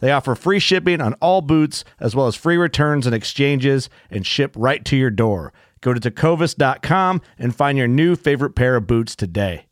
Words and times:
They 0.00 0.12
offer 0.12 0.34
free 0.34 0.58
shipping 0.58 1.00
on 1.00 1.14
all 1.14 1.40
boots, 1.40 1.84
as 1.98 2.14
well 2.14 2.26
as 2.26 2.36
free 2.36 2.56
returns 2.56 3.06
and 3.06 3.14
exchanges, 3.14 3.90
and 4.10 4.26
ship 4.26 4.52
right 4.56 4.84
to 4.84 4.96
your 4.96 5.10
door. 5.10 5.52
Go 5.80 5.94
to 5.94 6.00
tecovas.com 6.00 7.20
and 7.38 7.54
find 7.54 7.78
your 7.78 7.88
new 7.88 8.16
favorite 8.16 8.54
pair 8.54 8.76
of 8.76 8.86
boots 8.86 9.14
today. 9.14 9.66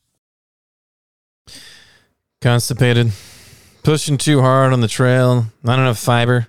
Constipated, 2.41 3.13
pushing 3.83 4.19
too 4.19 4.41
hard 4.41 4.73
on 4.73 4.81
the 4.81 4.89
trail, 4.89 5.47
not 5.63 5.79
enough 5.79 5.99
fiber. 5.99 6.49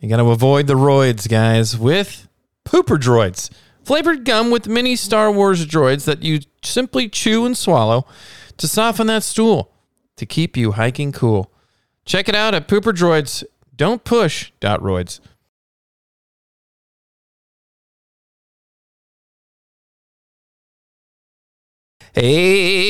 You 0.00 0.08
got 0.08 0.18
to 0.18 0.30
avoid 0.30 0.66
the 0.66 0.74
roids, 0.74 1.28
guys, 1.28 1.78
with 1.78 2.28
pooper 2.64 2.98
droids. 2.98 3.50
Flavored 3.84 4.24
gum 4.24 4.50
with 4.50 4.66
mini 4.66 4.96
Star 4.96 5.30
Wars 5.30 5.66
droids 5.66 6.04
that 6.04 6.22
you 6.22 6.40
simply 6.62 7.08
chew 7.08 7.44
and 7.44 7.56
swallow 7.56 8.06
to 8.56 8.68
soften 8.68 9.06
that 9.08 9.22
stool 9.22 9.72
to 10.16 10.26
keep 10.26 10.56
you 10.56 10.72
hiking 10.72 11.12
cool. 11.12 11.53
Check 12.04 12.28
it 12.28 12.34
out 12.34 12.54
at 12.54 12.68
Pooper 12.68 12.92
Droids. 12.92 13.44
Don't 13.76 14.04
push 14.04 14.52
dot 14.60 14.80
roids. 14.80 15.20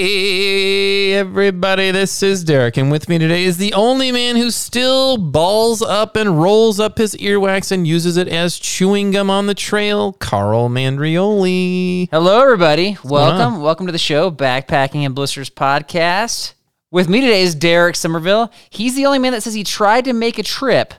Hey, 0.07 1.15
everybody, 1.15 1.91
this 1.93 2.23
is 2.23 2.45
Derek, 2.45 2.77
and 2.77 2.91
with 2.91 3.09
me 3.09 3.17
today 3.19 3.45
is 3.45 3.57
the 3.57 3.73
only 3.73 4.13
man 4.13 4.37
who 4.37 4.51
still 4.51 5.17
balls 5.17 5.81
up 5.81 6.17
and 6.17 6.43
rolls 6.43 6.79
up 6.79 6.99
his 6.99 7.15
earwax 7.15 7.73
and 7.73 7.87
uses 7.87 8.19
it 8.19 8.29
as 8.29 8.59
chewing 8.59 9.13
gum 9.13 9.31
on 9.31 9.47
the 9.47 9.55
trail, 9.55 10.13
Carl 10.13 10.69
Mandrioli. 10.69 12.11
Hello, 12.11 12.43
everybody. 12.43 12.99
Welcome. 13.03 13.63
Welcome 13.63 13.87
to 13.87 13.93
the 13.93 13.99
show, 13.99 14.31
Backpacking 14.31 15.07
and 15.07 15.15
Blisters 15.15 15.49
podcast. 15.49 16.53
With 16.95 17.09
me 17.09 17.21
today 17.21 17.43
is 17.43 17.57
Derek 17.57 17.97
Somerville. 17.97 18.53
He's 18.71 18.95
the 18.95 19.05
only 19.07 19.19
man 19.19 19.33
that 19.33 19.43
says 19.43 19.53
he 19.53 19.65
tried 19.65 20.05
to 20.05 20.13
make 20.13 20.39
a 20.39 20.45
trip 20.45 20.95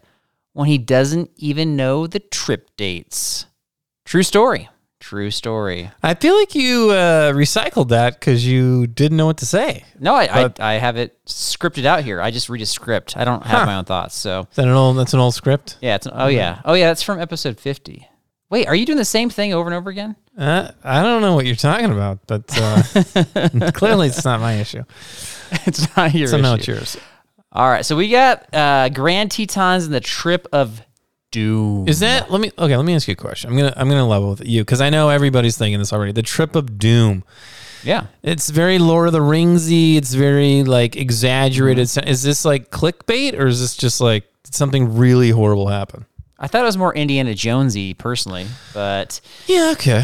when 0.51 0.67
he 0.67 0.77
doesn't 0.77 1.31
even 1.37 1.77
know 1.77 2.05
the 2.05 2.19
trip 2.19 2.69
dates. 2.75 3.45
True 4.03 4.21
story. 4.23 4.67
True 4.99 5.31
story. 5.31 5.89
I 6.03 6.15
feel 6.15 6.35
like 6.35 6.53
you 6.53 6.89
uh, 6.89 7.31
recycled 7.31 7.87
that 7.89 8.19
because 8.19 8.45
you 8.45 8.87
didn't 8.87 9.15
know 9.15 9.25
what 9.25 9.37
to 9.37 9.45
say. 9.45 9.85
No, 9.97 10.13
I, 10.15 10.27
But- 10.27 10.59
I 10.59 10.73
I 10.73 10.77
have 10.79 10.97
it 10.97 11.17
scripted 11.27 11.85
out 11.85 12.03
here. 12.03 12.19
I 12.19 12.29
just 12.29 12.49
read 12.49 12.61
a 12.61 12.65
script. 12.65 13.15
I 13.15 13.23
don't 13.23 13.45
have 13.45 13.59
Huh. 13.61 13.65
my 13.65 13.75
own 13.75 13.85
thoughts. 13.85 14.15
So 14.15 14.41
Is 14.49 14.55
that 14.57 14.67
an 14.67 14.73
old? 14.73 14.97
That's 14.97 15.13
an 15.13 15.21
old 15.21 15.33
script. 15.33 15.77
yeah, 15.79 15.95
it's 15.95 16.07
oh 16.11 16.27
yeah, 16.27 16.59
oh 16.65 16.73
yeah, 16.73 16.87
that's 16.87 17.03
from 17.03 17.21
episode 17.21 17.57
fifty. 17.57 18.05
Wait, 18.49 18.67
are 18.67 18.75
you 18.75 18.85
doing 18.85 18.97
the 18.97 19.05
same 19.05 19.29
thing 19.29 19.53
over 19.53 19.69
and 19.69 19.75
over 19.77 19.89
again? 19.89 20.17
Uh, 20.37 20.71
I 20.83 21.01
don't 21.01 21.21
know 21.21 21.33
what 21.35 21.45
you're 21.45 21.55
talking 21.55 21.91
about, 21.91 22.19
but 22.27 22.43
uh, 22.57 22.83
clearly 23.73 24.07
it's 24.07 24.25
not 24.25 24.39
my 24.41 24.53
issue. 24.53 24.83
it's 25.65 25.95
not 25.95 26.13
your 26.13 26.27
So 26.27 26.37
now 26.37 26.55
issue. 26.55 26.73
it's 26.73 26.95
yours. 26.95 26.97
All 27.51 27.69
right, 27.69 27.85
so 27.85 27.95
we 27.95 28.09
got 28.09 28.53
uh, 28.53 28.89
Grand 28.89 29.31
Tetons 29.31 29.85
and 29.85 29.93
the 29.93 30.01
Trip 30.01 30.45
of 30.51 30.81
Doom. 31.31 31.87
Is 31.87 31.99
that? 32.01 32.29
Let 32.29 32.41
me. 32.41 32.51
Okay, 32.57 32.75
let 32.75 32.85
me 32.85 32.95
ask 32.95 33.07
you 33.07 33.13
a 33.13 33.15
question. 33.15 33.49
I'm 33.49 33.55
gonna. 33.57 33.73
I'm 33.77 33.87
gonna 33.87 34.07
level 34.07 34.31
with 34.31 34.45
you 34.45 34.61
because 34.61 34.81
I 34.81 34.89
know 34.89 35.07
everybody's 35.09 35.57
thinking 35.57 35.79
this 35.79 35.93
already. 35.93 36.11
The 36.11 36.21
Trip 36.21 36.55
of 36.55 36.77
Doom. 36.77 37.23
Yeah. 37.83 38.07
It's 38.23 38.49
very 38.49 38.79
Lord 38.79 39.07
of 39.07 39.13
the 39.13 39.19
Ringsy. 39.19 39.95
It's 39.95 40.13
very 40.13 40.63
like 40.63 40.95
exaggerated. 40.95 41.89
Is 42.07 42.23
this 42.23 42.43
like 42.43 42.71
clickbait 42.71 43.37
or 43.39 43.45
is 43.47 43.61
this 43.61 43.75
just 43.77 44.01
like 44.01 44.25
something 44.49 44.97
really 44.97 45.29
horrible 45.29 45.67
happen? 45.67 46.05
I 46.39 46.47
thought 46.47 46.61
it 46.61 46.65
was 46.65 46.77
more 46.77 46.93
Indiana 46.93 47.33
Jonesy 47.33 47.93
personally, 47.93 48.47
but 48.73 49.21
Yeah. 49.47 49.71
Okay. 49.73 50.03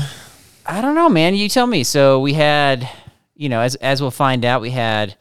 I 0.65 0.81
don't 0.81 0.95
know, 0.95 1.09
man. 1.09 1.35
You 1.35 1.49
tell 1.49 1.67
me. 1.67 1.83
So 1.83 2.19
we 2.19 2.33
had, 2.33 2.87
you 3.35 3.49
know, 3.49 3.61
as 3.61 3.75
as 3.75 4.01
we'll 4.01 4.11
find 4.11 4.45
out, 4.45 4.61
we 4.61 4.69
had 4.69 5.15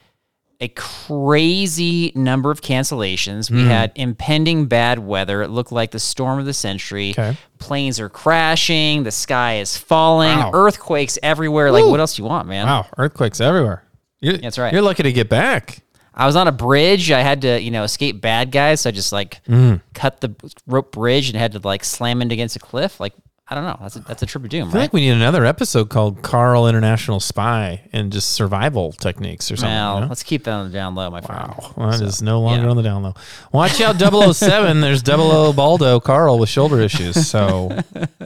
a 0.60 0.68
crazy 0.68 2.12
number 2.14 2.50
of 2.50 2.60
cancellations. 2.60 3.48
Hmm. 3.48 3.56
We 3.56 3.62
had 3.64 3.92
impending 3.94 4.66
bad 4.66 4.98
weather. 4.98 5.42
It 5.42 5.48
looked 5.48 5.72
like 5.72 5.90
the 5.90 5.98
storm 5.98 6.38
of 6.38 6.44
the 6.44 6.52
century. 6.52 7.10
Okay. 7.10 7.36
Planes 7.58 7.98
are 7.98 8.08
crashing. 8.10 9.02
The 9.04 9.10
sky 9.10 9.58
is 9.58 9.76
falling. 9.76 10.36
Wow. 10.38 10.50
Earthquakes 10.52 11.18
everywhere. 11.22 11.72
Like, 11.72 11.86
what 11.86 11.98
else 12.00 12.16
do 12.16 12.22
you 12.22 12.28
want, 12.28 12.46
man? 12.46 12.66
Wow. 12.66 12.86
Earthquakes 12.98 13.40
everywhere. 13.40 13.84
You're, 14.20 14.36
That's 14.36 14.58
right. 14.58 14.72
You're 14.72 14.82
lucky 14.82 15.02
to 15.02 15.12
get 15.12 15.28
back. 15.30 15.82
I 16.20 16.26
was 16.26 16.36
on 16.36 16.46
a 16.46 16.52
bridge. 16.52 17.10
I 17.10 17.22
had 17.22 17.40
to, 17.42 17.60
you 17.60 17.70
know, 17.70 17.82
escape 17.82 18.20
bad 18.20 18.50
guys. 18.52 18.82
So 18.82 18.90
I 18.90 18.92
just 18.92 19.10
like 19.12 19.42
Mm. 19.48 19.80
cut 19.94 20.20
the 20.20 20.34
rope 20.66 20.92
bridge 20.92 21.28
and 21.30 21.36
had 21.38 21.52
to 21.52 21.60
like 21.60 21.82
slam 21.84 22.20
into 22.20 22.34
against 22.34 22.56
a 22.56 22.58
cliff. 22.58 23.00
Like, 23.00 23.14
I 23.50 23.56
don't 23.56 23.64
know. 23.64 23.76
That's 23.80 23.96
a, 23.96 23.98
that's 24.00 24.22
a 24.22 24.26
trip 24.26 24.44
of 24.44 24.50
doom, 24.50 24.68
I 24.68 24.70
feel 24.70 24.78
right? 24.78 24.84
like 24.84 24.92
we 24.92 25.00
need 25.00 25.10
another 25.10 25.44
episode 25.44 25.90
called 25.90 26.22
Carl 26.22 26.68
International 26.68 27.18
Spy 27.18 27.82
and 27.92 28.12
just 28.12 28.30
survival 28.30 28.92
techniques 28.92 29.50
or 29.50 29.56
something. 29.56 29.74
Well, 29.74 29.94
you 29.96 30.00
know? 30.02 30.06
let's 30.06 30.22
keep 30.22 30.44
that 30.44 30.52
on 30.52 30.70
the 30.70 30.72
down 30.72 30.94
low, 30.94 31.10
my 31.10 31.20
friend. 31.20 31.48
Wow. 31.48 31.74
Well, 31.76 31.90
that 31.90 32.00
is 32.00 32.22
no 32.22 32.40
longer 32.40 32.66
yeah. 32.66 32.70
on 32.70 32.76
the 32.76 32.84
down 32.84 33.02
low. 33.02 33.14
Watch 33.50 33.80
out 33.80 33.96
007. 33.98 34.80
There's 34.80 35.04
00 35.04 35.52
Baldo 35.54 35.98
Carl 35.98 36.38
with 36.38 36.48
shoulder 36.48 36.78
issues. 36.78 37.26
So 37.26 37.76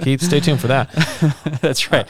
keep 0.03 0.21
stay 0.21 0.41
tuned 0.41 0.61
for 0.61 0.67
that. 0.67 0.93
That's 1.63 1.91
right. 1.91 2.07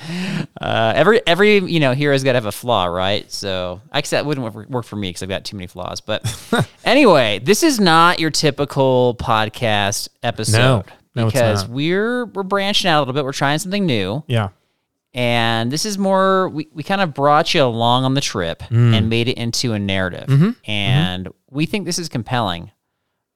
Uh, 0.61 0.93
every 0.97 1.25
every 1.25 1.59
you 1.59 1.79
know 1.79 1.93
hero's 1.93 2.25
got 2.25 2.33
to 2.33 2.39
have 2.39 2.47
a 2.47 2.53
flaw, 2.53 2.87
right? 2.87 3.31
So 3.31 3.81
I 3.93 4.01
guess 4.01 4.11
that 4.11 4.27
wouldn't 4.27 4.53
work, 4.53 4.69
work 4.69 4.85
for 4.85 4.97
me 4.97 5.11
because 5.11 5.23
I've 5.23 5.29
got 5.29 5.45
too 5.45 5.57
many 5.57 5.69
flaws. 5.69 6.01
But 6.01 6.69
anyway, 6.85 7.39
this 7.39 7.63
is 7.63 7.79
not 7.79 8.19
your 8.19 8.31
typical 8.31 9.17
podcast 9.21 10.09
episode. 10.25 10.59
No. 10.59 10.85
No, 11.15 11.27
because 11.27 11.67
we're 11.69 12.27
we're 12.27 12.43
branching 12.43 12.91
out 12.91 12.99
a 12.99 13.01
little 13.03 13.15
bit. 13.15 13.25
We're 13.25 13.33
trying 13.33 13.59
something 13.59 13.87
new, 13.87 14.25
Yeah. 14.27 14.49
and 15.13 15.71
this 15.71 15.85
is 15.87 15.97
more. 15.99 16.49
We, 16.49 16.69
we 16.73 16.83
kind 16.83 17.01
of 17.01 17.15
brought 17.15 17.55
you 17.55 17.63
along 17.63 18.05
on 18.05 18.15
the 18.15 18.21
trip 18.21 18.61
Mm. 18.71 18.95
and 18.95 19.09
made 19.09 19.29
it 19.29 19.37
into 19.39 19.73
a 19.73 19.79
narrative, 19.79 20.27
Mm-hmm. 20.29 20.51
and 20.71 21.29
we 21.51 21.67
think 21.67 21.85
this 21.87 21.99
is 21.99 22.09
compelling. 22.09 22.71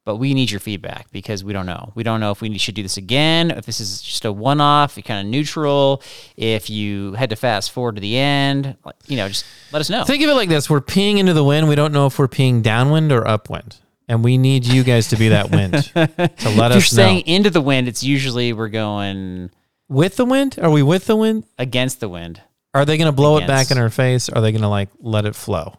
But 0.04 0.16
we 0.16 0.32
need 0.32 0.50
your 0.50 0.58
feedback 0.60 1.10
because 1.10 1.44
we 1.44 1.52
don't 1.52 1.66
know. 1.66 1.92
We 1.94 2.02
don't 2.02 2.18
know 2.18 2.30
if 2.30 2.40
we 2.40 2.56
should 2.56 2.74
do 2.74 2.82
this 2.82 2.96
again, 2.96 3.50
if 3.50 3.66
this 3.66 3.78
is 3.78 4.00
just 4.00 4.24
a 4.24 4.32
one 4.32 4.58
off, 4.58 4.96
kind 5.04 5.20
of 5.20 5.30
neutral, 5.30 6.02
if 6.34 6.70
you 6.70 7.12
had 7.12 7.28
to 7.28 7.36
fast 7.36 7.72
forward 7.72 7.96
to 7.96 8.00
the 8.00 8.16
end. 8.16 8.74
Like, 8.86 8.94
you 9.06 9.18
know, 9.18 9.28
just 9.28 9.44
let 9.70 9.80
us 9.80 9.90
know. 9.90 10.04
Think 10.04 10.22
of 10.24 10.30
it 10.30 10.34
like 10.34 10.48
this: 10.48 10.70
We're 10.70 10.80
peeing 10.80 11.18
into 11.18 11.34
the 11.34 11.44
wind. 11.44 11.68
We 11.68 11.74
don't 11.74 11.92
know 11.92 12.06
if 12.06 12.18
we're 12.18 12.26
peeing 12.26 12.62
downwind 12.62 13.12
or 13.12 13.28
upwind, 13.28 13.76
and 14.08 14.24
we 14.24 14.38
need 14.38 14.64
you 14.66 14.82
guys 14.84 15.08
to 15.08 15.16
be 15.16 15.28
that 15.28 15.50
wind 15.50 15.74
to 15.84 15.90
let 15.96 16.16
if 16.16 16.36
you're 16.38 16.56
us 16.56 16.70
know. 16.70 16.80
saying 17.04 17.26
into 17.26 17.50
the 17.50 17.60
wind, 17.60 17.88
it's 17.88 18.02
usually 18.02 18.52
we're 18.52 18.68
going 18.68 19.50
with 19.88 20.16
the 20.16 20.24
wind? 20.24 20.58
Are 20.60 20.70
we 20.70 20.82
with 20.82 21.06
the 21.06 21.16
wind? 21.16 21.44
against 21.58 22.00
the 22.00 22.08
wind. 22.08 22.40
Are 22.74 22.84
they 22.84 22.96
going 22.98 23.06
to 23.06 23.12
blow 23.12 23.38
it 23.38 23.46
back 23.46 23.70
in 23.70 23.78
our 23.78 23.88
face? 23.90 24.28
Are 24.28 24.40
they 24.40 24.52
going 24.52 24.62
to 24.62 24.68
like 24.68 24.88
let 25.00 25.24
it 25.24 25.34
flow? 25.34 25.74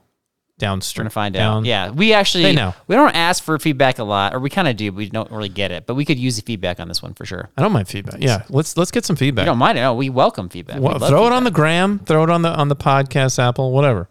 downstream. 0.57 1.03
We're 1.03 1.05
gonna 1.05 1.09
find 1.11 1.33
down- 1.33 1.57
out. 1.59 1.65
Yeah, 1.65 1.89
we 1.91 2.11
actually 2.11 2.43
They 2.43 2.53
know. 2.53 2.73
we 2.85 2.93
don't 2.97 3.15
ask 3.15 3.41
for 3.41 3.57
feedback 3.59 3.97
a 3.97 4.03
lot, 4.03 4.33
or 4.35 4.39
we 4.39 4.49
kind 4.49 4.67
of 4.67 4.75
do. 4.75 4.91
But 4.91 4.97
we 4.97 5.09
don't 5.09 5.31
really 5.31 5.47
get 5.47 5.71
it, 5.71 5.85
but 5.87 5.95
we 5.95 6.03
could 6.03 6.19
use 6.19 6.35
the 6.35 6.41
feedback 6.41 6.81
on 6.81 6.89
this 6.89 7.01
one 7.01 7.13
for 7.13 7.25
sure. 7.25 7.49
I 7.57 7.61
don't 7.61 7.71
mind 7.71 7.87
feedback. 7.87 8.17
Yeah, 8.21 8.43
let's 8.49 8.75
let's 8.75 8.91
get 8.91 9.05
some 9.05 9.15
feedback. 9.15 9.43
We 9.43 9.45
don't 9.45 9.57
mind 9.57 9.77
it. 9.77 9.81
No, 9.83 9.93
we 9.95 10.09
welcome 10.09 10.49
feedback. 10.49 10.75
We 10.75 10.81
Well, 10.81 10.97
love 10.99 11.09
throw 11.09 11.27
it 11.27 11.31
on 11.31 11.45
the 11.45 11.51
gram. 11.51 11.99
Throw 11.99 12.25
it 12.25 12.29
on 12.29 12.41
the 12.41 12.49
on 12.49 12.67
the 12.67 12.75
podcast 12.75 13.39
Apple. 13.39 13.71
Whatever. 13.71 14.09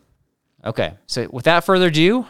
Okay, 0.64 0.94
so 1.06 1.29
without 1.31 1.64
further 1.64 1.88
ado, 1.88 2.25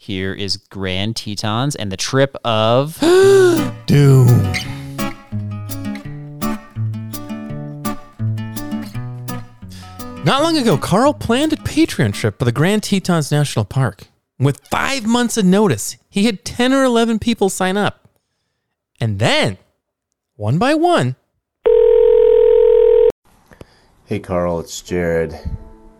here 0.00 0.32
is 0.32 0.56
Grand 0.56 1.14
Tetons 1.14 1.76
and 1.76 1.92
the 1.92 1.96
trip 1.96 2.34
of. 2.42 2.98
Doom. 3.86 4.26
Not 10.24 10.42
long 10.42 10.56
ago, 10.56 10.78
Carl 10.78 11.12
planned 11.12 11.52
a 11.52 11.56
Patreon 11.56 12.14
trip 12.14 12.38
for 12.38 12.46
the 12.46 12.52
Grand 12.52 12.82
Tetons 12.82 13.30
National 13.30 13.66
Park. 13.66 14.04
With 14.38 14.66
five 14.70 15.04
months 15.04 15.36
of 15.36 15.44
notice, 15.44 15.98
he 16.08 16.24
had 16.24 16.46
10 16.46 16.72
or 16.72 16.82
11 16.82 17.18
people 17.18 17.50
sign 17.50 17.76
up. 17.76 18.08
And 19.00 19.18
then, 19.18 19.58
one 20.36 20.56
by 20.58 20.74
one, 20.74 21.16
Hey 24.06 24.18
Carl, 24.18 24.60
it's 24.60 24.80
Jared. 24.80 25.38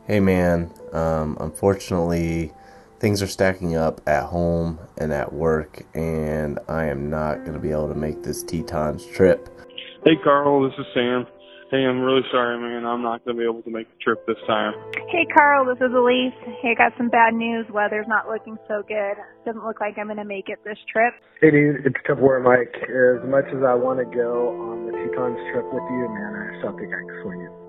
Hey 0.07 0.21
man, 0.21 0.73
um, 0.93 1.37
unfortunately, 1.39 2.53
things 3.01 3.23
are 3.23 3.27
stacking 3.27 3.77
up 3.77 4.01
at 4.07 4.25
home 4.25 4.79
and 4.99 5.13
at 5.13 5.33
work, 5.33 5.83
and 5.95 6.59
I 6.69 6.85
am 6.87 7.11
not 7.11 7.41
going 7.41 7.55
to 7.55 7.59
be 7.59 7.71
able 7.71 7.89
to 7.89 7.95
make 7.95 8.23
this 8.23 8.43
Tetons 8.43 9.07
trip. 9.07 9.49
Hey 10.05 10.17
Carl, 10.23 10.63
this 10.63 10.79
is 10.79 10.87
Sam. 10.95 11.27
Hey, 11.71 11.87
I'm 11.87 12.01
really 12.01 12.27
sorry, 12.33 12.59
man. 12.59 12.85
I'm 12.85 13.01
not 13.01 13.25
going 13.25 13.37
to 13.37 13.41
be 13.41 13.47
able 13.47 13.63
to 13.63 13.71
make 13.71 13.87
the 13.87 13.99
trip 14.03 14.27
this 14.27 14.37
time. 14.47 14.75
Hey 15.09 15.25
Carl, 15.33 15.65
this 15.65 15.77
is 15.77 15.95
Elise. 15.95 16.35
Hey, 16.63 16.73
I 16.73 16.75
got 16.75 16.93
some 16.99 17.09
bad 17.09 17.35
news. 17.35 17.67
Weather's 17.73 18.07
not 18.09 18.29
looking 18.29 18.59
so 18.69 18.83
good. 18.87 19.17
Doesn't 19.45 19.65
look 19.65 19.81
like 19.81 19.99
I'm 19.99 20.09
gonna 20.09 20.25
make 20.25 20.49
it 20.49 20.59
this 20.65 20.79
trip. 20.93 21.15
Hey 21.41 21.51
dude, 21.51 21.87
it's 21.87 21.97
Tupperware 22.09 22.43
Mike. 22.43 22.75
As 22.87 23.29
much 23.29 23.47
as 23.55 23.63
I 23.63 23.75
want 23.75 23.99
to 23.99 24.05
go 24.05 24.51
on 24.71 24.87
the 24.87 24.93
Tetons 24.93 25.39
trip 25.53 25.67
with 25.73 25.83
you, 25.91 26.07
man, 26.11 26.35
I 26.35 26.59
still 26.59 26.77
think 26.79 26.95
I 26.95 27.01
can 27.01 27.23
swing 27.23 27.41
it. 27.43 27.60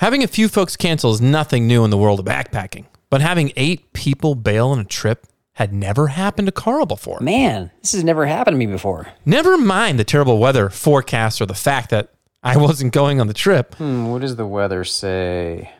Having 0.00 0.22
a 0.22 0.26
few 0.26 0.48
folks 0.48 0.76
cancel 0.76 1.12
is 1.12 1.20
nothing 1.20 1.66
new 1.66 1.84
in 1.84 1.90
the 1.90 1.98
world 1.98 2.18
of 2.18 2.24
backpacking. 2.24 2.86
But 3.10 3.20
having 3.20 3.52
eight 3.54 3.92
people 3.92 4.34
bail 4.34 4.68
on 4.68 4.78
a 4.78 4.84
trip 4.84 5.26
had 5.54 5.74
never 5.74 6.08
happened 6.08 6.46
to 6.46 6.52
Carl 6.52 6.86
before. 6.86 7.20
Man, 7.20 7.70
this 7.82 7.92
has 7.92 8.02
never 8.02 8.24
happened 8.24 8.54
to 8.54 8.58
me 8.58 8.66
before. 8.66 9.08
Never 9.26 9.58
mind 9.58 9.98
the 9.98 10.04
terrible 10.04 10.38
weather 10.38 10.70
forecast 10.70 11.40
or 11.40 11.46
the 11.46 11.54
fact 11.54 11.90
that 11.90 12.14
I 12.42 12.56
wasn't 12.56 12.94
going 12.94 13.20
on 13.20 13.26
the 13.26 13.34
trip. 13.34 13.74
Hmm, 13.74 14.06
what 14.06 14.22
does 14.22 14.36
the 14.36 14.46
weather 14.46 14.84
say? 14.84 15.70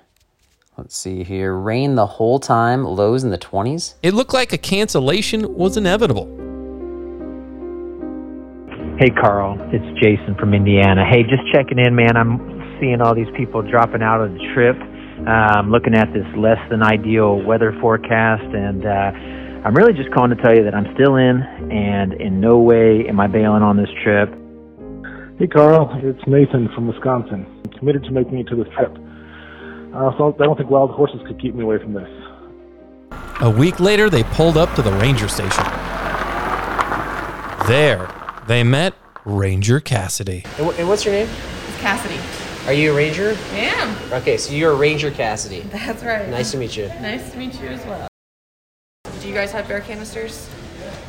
Let's 0.77 0.97
see 0.97 1.25
here. 1.25 1.55
Rain 1.55 1.95
the 1.95 2.07
whole 2.07 2.39
time, 2.39 2.85
lows 2.85 3.25
in 3.25 3.31
the 3.31 3.39
20s. 3.39 3.95
It 4.03 4.13
looked 4.13 4.35
like 4.35 4.53
a 4.53 4.59
cancellation 4.59 5.55
was 5.55 5.79
inevitable. 5.79 6.27
Hey, 8.99 9.09
Carl, 9.09 9.57
it's 9.73 10.01
Jason 10.01 10.37
from 10.39 10.53
Indiana. 10.53 11.07
Hey, 11.07 11.23
just 11.23 11.43
checking 11.53 11.79
in, 11.79 11.95
man. 11.95 12.19
I'm 12.19 12.60
seeing 12.81 13.01
all 13.01 13.15
these 13.15 13.31
people 13.37 13.63
dropping 13.63 14.03
out 14.03 14.21
of 14.21 14.33
the 14.33 14.41
trip. 14.55 14.77
I'm 15.29 15.71
looking 15.71 15.95
at 15.95 16.13
this 16.15 16.27
less 16.37 16.59
than 16.71 16.83
ideal 16.83 17.43
weather 17.43 17.77
forecast, 17.81 18.43
and 18.43 18.87
uh, 18.87 19.69
I'm 19.69 19.75
really 19.75 19.93
just 19.93 20.11
calling 20.13 20.35
to 20.35 20.43
tell 20.43 20.57
you 20.57 20.65
that 20.65 20.75
I'm 20.75 20.93
still 20.95 21.17
in, 21.17 21.43
and 21.71 22.15
in 22.15 22.41
no 22.41 22.59
way 22.59 23.05
am 23.07 23.21
I 23.21 23.27
bailing 23.27 23.63
on 23.63 23.77
this 23.77 23.91
trip. 24.03 24.31
Hey 25.39 25.47
Carl, 25.47 25.91
it's 26.03 26.27
Nathan 26.27 26.69
from 26.75 26.89
Wisconsin. 26.89 27.47
I'm 27.65 27.79
committed 27.79 28.05
to 28.05 28.11
making 28.11 28.39
it 28.39 28.49
to 28.49 28.57
this 28.57 28.69
trip. 28.75 28.93
Uh, 29.95 30.17
so 30.17 30.35
I 30.39 30.45
don't 30.45 30.57
think 30.57 30.71
wild 30.71 30.91
horses 30.91 31.21
could 31.27 31.41
keep 31.41 31.55
me 31.55 31.65
away 31.65 31.79
from 31.79 31.93
this. 31.93 32.09
A 33.43 33.51
week 33.51 33.81
later, 33.81 34.09
they 34.09 34.23
pulled 34.23 34.57
up 34.57 34.75
to 34.75 34.83
the 34.83 34.93
ranger 34.93 35.29
station. 35.29 35.65
There, 37.67 38.09
they 38.47 38.63
met 38.63 38.95
Ranger 39.25 39.81
Cassidy. 39.81 40.45
And, 40.59 40.67
wh- 40.67 40.79
and 40.79 40.89
what's 40.89 41.05
your 41.05 41.15
name? 41.15 41.29
Cassidy. 41.79 42.40
Are 42.67 42.73
you 42.73 42.93
a 42.93 42.95
ranger? 42.95 43.37
I 43.53 43.57
am. 43.57 44.13
Okay, 44.13 44.37
so 44.37 44.53
you're 44.53 44.73
a 44.73 44.77
Ranger 44.77 45.11
Cassidy. 45.11 45.61
That's 45.63 46.05
right. 46.05 46.29
Nice 46.29 46.51
to 46.53 46.59
meet 46.59 46.77
you. 46.77 46.89
Nice 47.01 47.33
to 47.33 47.39
meet 47.39 47.59
you 47.61 47.69
as 47.69 47.85
well. 47.87 48.07
Do 49.21 49.29
you 49.29 49.35
guys 49.35 49.51
have 49.53 49.67
bear 49.67 49.81
canisters? 49.81 50.49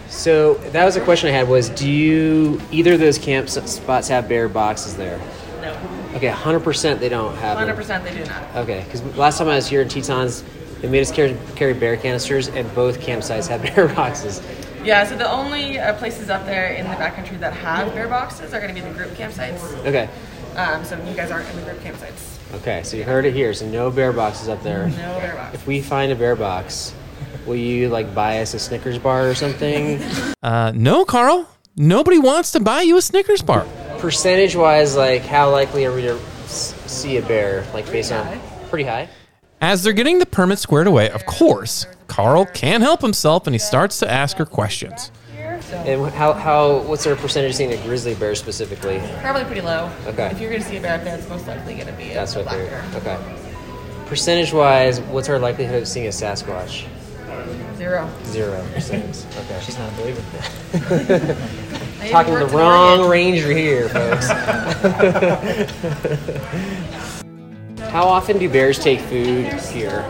So 0.08 0.56
that 0.72 0.86
was 0.86 0.96
a 0.96 1.02
question 1.02 1.30
I 1.30 1.34
had 1.34 1.48
was 1.48 1.70
do 1.70 1.90
you 1.90 2.62
either 2.72 2.94
of 2.94 3.00
those 3.00 3.18
camp 3.18 3.50
spots 3.50 4.08
have 4.08 4.28
bear 4.28 4.50
boxes 4.50 4.96
there? 4.96 5.20
No. 5.62 5.78
Okay, 6.16 6.30
100% 6.30 7.00
they 7.00 7.10
don't 7.10 7.36
have 7.38 7.58
100% 7.58 8.04
they 8.04 8.14
do 8.14 8.26
not. 8.26 8.56
Okay, 8.58 8.84
because 8.86 9.04
last 9.18 9.38
time 9.38 9.48
I 9.48 9.56
was 9.56 9.68
here 9.68 9.82
in 9.82 9.88
Tetons, 9.88 10.44
they 10.82 10.90
made 10.90 11.02
us 11.02 11.12
carry, 11.12 11.38
carry 11.56 11.74
bear 11.74 11.96
canisters, 11.96 12.50
and 12.50 12.74
both 12.74 13.00
campsites 13.00 13.48
have 13.48 13.62
bear 13.76 13.88
boxes. 13.88 14.42
Yeah, 14.84 15.06
so 15.06 15.16
the 15.16 15.30
only 15.30 15.78
uh, 15.80 15.94
places 15.96 16.30
up 16.30 16.46
there 16.46 16.74
in 16.74 16.86
the 16.88 16.96
backcountry 16.96 17.40
that 17.40 17.54
have 17.54 17.94
bear 17.94 18.08
boxes 18.08 18.54
are 18.54 18.60
going 18.60 18.74
to 18.74 18.82
be 18.82 18.88
the 18.88 18.94
group 18.96 19.12
campsites. 19.12 19.62
Okay, 19.86 20.10
Um, 20.56 20.84
so 20.84 20.98
you 21.06 21.14
guys 21.16 21.30
aren't 21.32 21.48
in 21.50 21.56
the 21.58 21.62
group 21.64 21.80
campsites. 21.82 22.38
okay, 22.56 22.82
so 22.84 22.98
you 22.98 23.04
heard 23.04 23.26
it 23.26 23.34
here. 23.34 23.54
So 23.54 23.68
no 23.68 23.92
bear 23.92 24.12
boxes 24.12 24.50
up 24.50 24.64
there. 24.64 24.88
No 24.90 24.96
bear 25.20 25.36
box. 25.36 25.54
If 25.56 25.68
we 25.68 25.82
find 25.82 26.12
a 26.12 26.16
bear 26.16 26.36
box, 26.36 26.94
will 27.46 27.56
you 27.56 27.90
like 27.90 28.14
buy 28.16 28.40
us 28.42 28.54
a 28.56 28.60
Snickers 28.60 28.98
bar 28.98 29.30
or 29.30 29.36
something? 29.36 30.02
Uh, 30.44 30.72
no, 30.74 31.06
Carl. 31.06 31.48
Nobody 31.78 32.18
wants 32.18 32.52
to 32.54 32.60
buy 32.60 32.82
you 32.82 32.98
a 32.98 33.02
Snickers 33.02 33.44
bar. 33.44 33.66
Percentage 34.00 34.56
wise, 34.56 34.96
like 34.98 35.22
how 35.22 35.52
likely 35.52 35.86
are 35.86 35.94
we 35.94 36.02
to 36.02 36.16
s- 36.46 36.74
see 36.92 37.18
a 37.18 37.22
bear? 37.22 37.64
Like 37.76 37.86
based 37.92 38.12
on 38.12 38.42
pretty 38.70 38.86
high. 38.86 39.08
As 39.62 39.84
they're 39.84 39.94
getting 39.94 40.18
the 40.18 40.26
permit 40.26 40.58
squared 40.58 40.88
away, 40.88 41.12
of 41.12 41.28
course, 41.28 41.86
Carl 42.12 42.46
can't 42.46 42.84
help 42.84 43.02
himself 43.02 43.48
and 43.48 43.56
he 43.56 43.58
starts 43.58 44.00
to 44.00 44.12
ask 44.12 44.36
her 44.36 44.46
questions. 44.46 45.14
And 45.72 46.06
how 46.08 46.34
how 46.34 46.80
what's 46.80 47.08
our 47.08 47.16
percentage 47.16 47.56
seeing 47.56 47.72
a 47.72 47.78
grizzly 47.84 48.16
bear 48.16 48.36
specifically? 48.36 49.02
Probably 49.22 49.46
pretty 49.46 49.62
low. 49.62 49.90
Okay. 50.08 50.30
If 50.30 50.42
you're 50.42 50.50
going 50.50 50.62
to 50.62 50.68
see 50.68 50.76
a 50.76 50.82
bear 50.82 51.00
up 51.00 51.08
it's 51.08 51.30
most 51.30 51.48
likely 51.48 51.76
going 51.76 51.88
to 51.88 51.94
be 51.94 52.12
a 52.12 52.14
That's 52.14 52.36
what 52.36 52.44
black 52.44 52.58
they're 52.58 53.02
bear. 53.02 53.16
okay. 53.16 54.06
Percentage 54.08 54.52
wise, 54.52 55.00
what's 55.00 55.30
our 55.30 55.40
likelihood 55.40 55.84
of 55.84 55.88
seeing 55.88 56.08
a 56.08 56.10
Sasquatch? 56.10 56.86
Zero. 57.78 58.10
Zero 58.26 58.62
percent. 58.74 59.26
Okay. 59.38 59.62
She's 59.64 59.80
not 59.80 59.96
believing 59.96 60.26
I 60.74 61.38
even 62.02 62.12
Talking 62.12 62.34
to 62.34 62.40
the 62.46 62.48
wrong 62.48 63.10
ranger 63.10 63.52
here, 63.52 63.88
folks. 63.88 64.28
How 67.90 68.04
often 68.04 68.38
do 68.38 68.50
bears 68.50 68.80
take 68.80 69.00
food 69.00 69.54
here? 69.54 70.06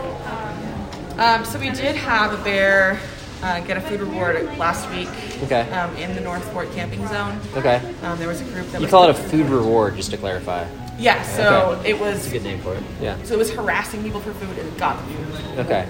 Um, 1.22 1.44
so 1.44 1.56
we 1.60 1.70
did 1.70 1.94
have 1.94 2.32
a 2.38 2.42
bear 2.42 2.98
uh, 3.44 3.60
get 3.60 3.76
a 3.76 3.80
food 3.80 4.00
reward 4.00 4.42
last 4.58 4.90
week 4.90 5.08
Okay. 5.44 5.70
um, 5.70 5.94
in 5.96 6.14
the 6.16 6.20
North 6.20 6.44
Fork 6.52 6.72
camping 6.72 7.06
zone. 7.06 7.38
Okay. 7.56 7.80
Um, 8.02 8.18
there 8.18 8.26
was 8.26 8.40
a 8.40 8.44
group 8.44 8.66
that 8.72 8.78
You 8.80 8.86
was 8.86 8.90
call 8.90 9.04
it 9.04 9.10
a 9.10 9.14
food 9.14 9.46
reward, 9.46 9.94
just 9.96 10.10
to 10.10 10.16
clarify. 10.16 10.66
Yeah, 10.98 11.22
so 11.22 11.76
Okay. 11.78 11.90
it 11.90 12.00
was 12.00 12.14
That's 12.22 12.26
a 12.26 12.30
good 12.32 12.42
name 12.42 12.60
for 12.60 12.74
it. 12.74 12.82
Yeah. 13.00 13.16
So 13.22 13.34
it 13.34 13.38
was 13.38 13.52
harassing 13.52 14.02
people 14.02 14.20
for 14.20 14.32
food 14.34 14.58
and 14.58 14.66
it 14.68 14.76
got 14.78 14.98
them 14.98 15.26
food. 15.26 15.58
Okay. 15.60 15.86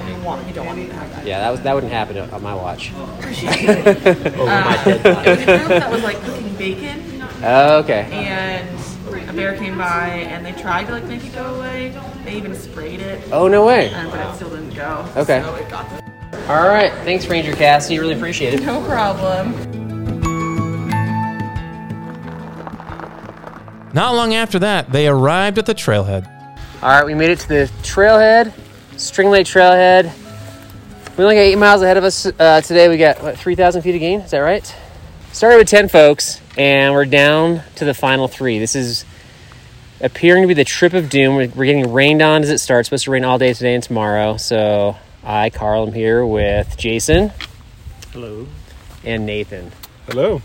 And 0.00 0.08
you 0.16 0.22
want 0.24 0.46
you 0.46 0.52
don't 0.52 0.66
want 0.66 0.78
to 0.86 0.94
have 0.94 1.10
that. 1.16 1.26
Yeah, 1.26 1.40
that 1.40 1.50
was 1.50 1.60
that 1.62 1.74
wouldn't 1.74 1.92
happen 1.92 2.18
on 2.18 2.42
my 2.42 2.54
watch. 2.54 2.92
Appreciate 3.18 3.54
it. 3.68 4.06
Over 4.38 4.44
my 4.46 4.80
dead 4.84 5.06
Uh, 5.06 5.22
it 5.24 5.28
was 5.30 5.40
a 5.40 5.44
group 5.46 5.68
that 5.68 5.90
was 5.90 6.02
like 6.04 6.20
cooking 6.24 6.54
bacon 6.56 7.22
Oh, 7.42 7.78
okay. 7.78 8.08
and 8.12 8.77
a 9.28 9.32
bear 9.32 9.56
came 9.56 9.76
by 9.76 10.08
and 10.08 10.44
they 10.44 10.52
tried 10.52 10.86
to 10.86 10.92
like 10.92 11.04
make 11.04 11.24
it 11.24 11.34
go 11.34 11.54
away. 11.56 11.98
They 12.24 12.36
even 12.36 12.54
sprayed 12.54 13.00
it. 13.00 13.22
Oh, 13.30 13.48
no 13.48 13.66
way. 13.66 13.92
Um, 13.92 14.10
but 14.10 14.20
it 14.20 14.34
still 14.36 14.50
didn't 14.50 14.74
go. 14.74 15.06
Okay. 15.16 15.42
So 15.42 15.54
it 15.54 15.68
got 15.68 15.88
them. 15.90 16.40
All 16.48 16.66
right. 16.66 16.92
Thanks, 17.04 17.26
Ranger 17.26 17.52
Cassidy. 17.54 17.98
Really 17.98 18.14
appreciate 18.14 18.54
it. 18.54 18.62
No 18.62 18.84
problem. 18.84 19.52
Not 23.92 24.14
long 24.14 24.34
after 24.34 24.58
that, 24.60 24.92
they 24.92 25.08
arrived 25.08 25.58
at 25.58 25.66
the 25.66 25.74
trailhead. 25.74 26.26
All 26.82 26.90
right, 26.90 27.04
we 27.04 27.14
made 27.14 27.30
it 27.30 27.40
to 27.40 27.48
the 27.48 27.70
trailhead, 27.82 28.52
String 28.96 29.30
Lake 29.30 29.46
Trailhead. 29.46 30.12
We 31.16 31.24
only 31.24 31.36
got 31.36 31.40
eight 31.40 31.56
miles 31.56 31.82
ahead 31.82 31.96
of 31.96 32.04
us 32.04 32.26
uh, 32.26 32.60
today. 32.60 32.88
We 32.88 32.96
got 32.98 33.20
what 33.22 33.36
3,000 33.36 33.82
feet 33.82 33.94
of 33.94 34.00
gain. 34.00 34.20
Is 34.20 34.30
that 34.30 34.38
right? 34.38 34.72
Started 35.32 35.56
with 35.56 35.68
10 35.68 35.88
folks, 35.88 36.40
and 36.56 36.94
we're 36.94 37.06
down 37.06 37.62
to 37.76 37.84
the 37.84 37.94
final 37.94 38.28
three. 38.28 38.58
This 38.58 38.76
is 38.76 39.04
appearing 40.00 40.42
to 40.42 40.48
be 40.48 40.54
the 40.54 40.64
trip 40.64 40.92
of 40.92 41.08
doom. 41.08 41.36
We're, 41.36 41.48
we're 41.48 41.66
getting 41.66 41.92
rained 41.92 42.22
on 42.22 42.42
as 42.42 42.50
it 42.50 42.58
starts. 42.58 42.86
It's 42.86 42.88
supposed 42.88 43.04
to 43.04 43.10
rain 43.10 43.24
all 43.24 43.38
day 43.38 43.52
today 43.52 43.74
and 43.74 43.82
tomorrow. 43.82 44.36
So 44.36 44.96
I, 45.24 45.50
Carl, 45.50 45.86
am 45.86 45.92
here 45.92 46.24
with 46.24 46.76
Jason. 46.76 47.32
Hello. 48.12 48.46
And 49.04 49.26
Nathan. 49.26 49.72
Hello. 50.06 50.42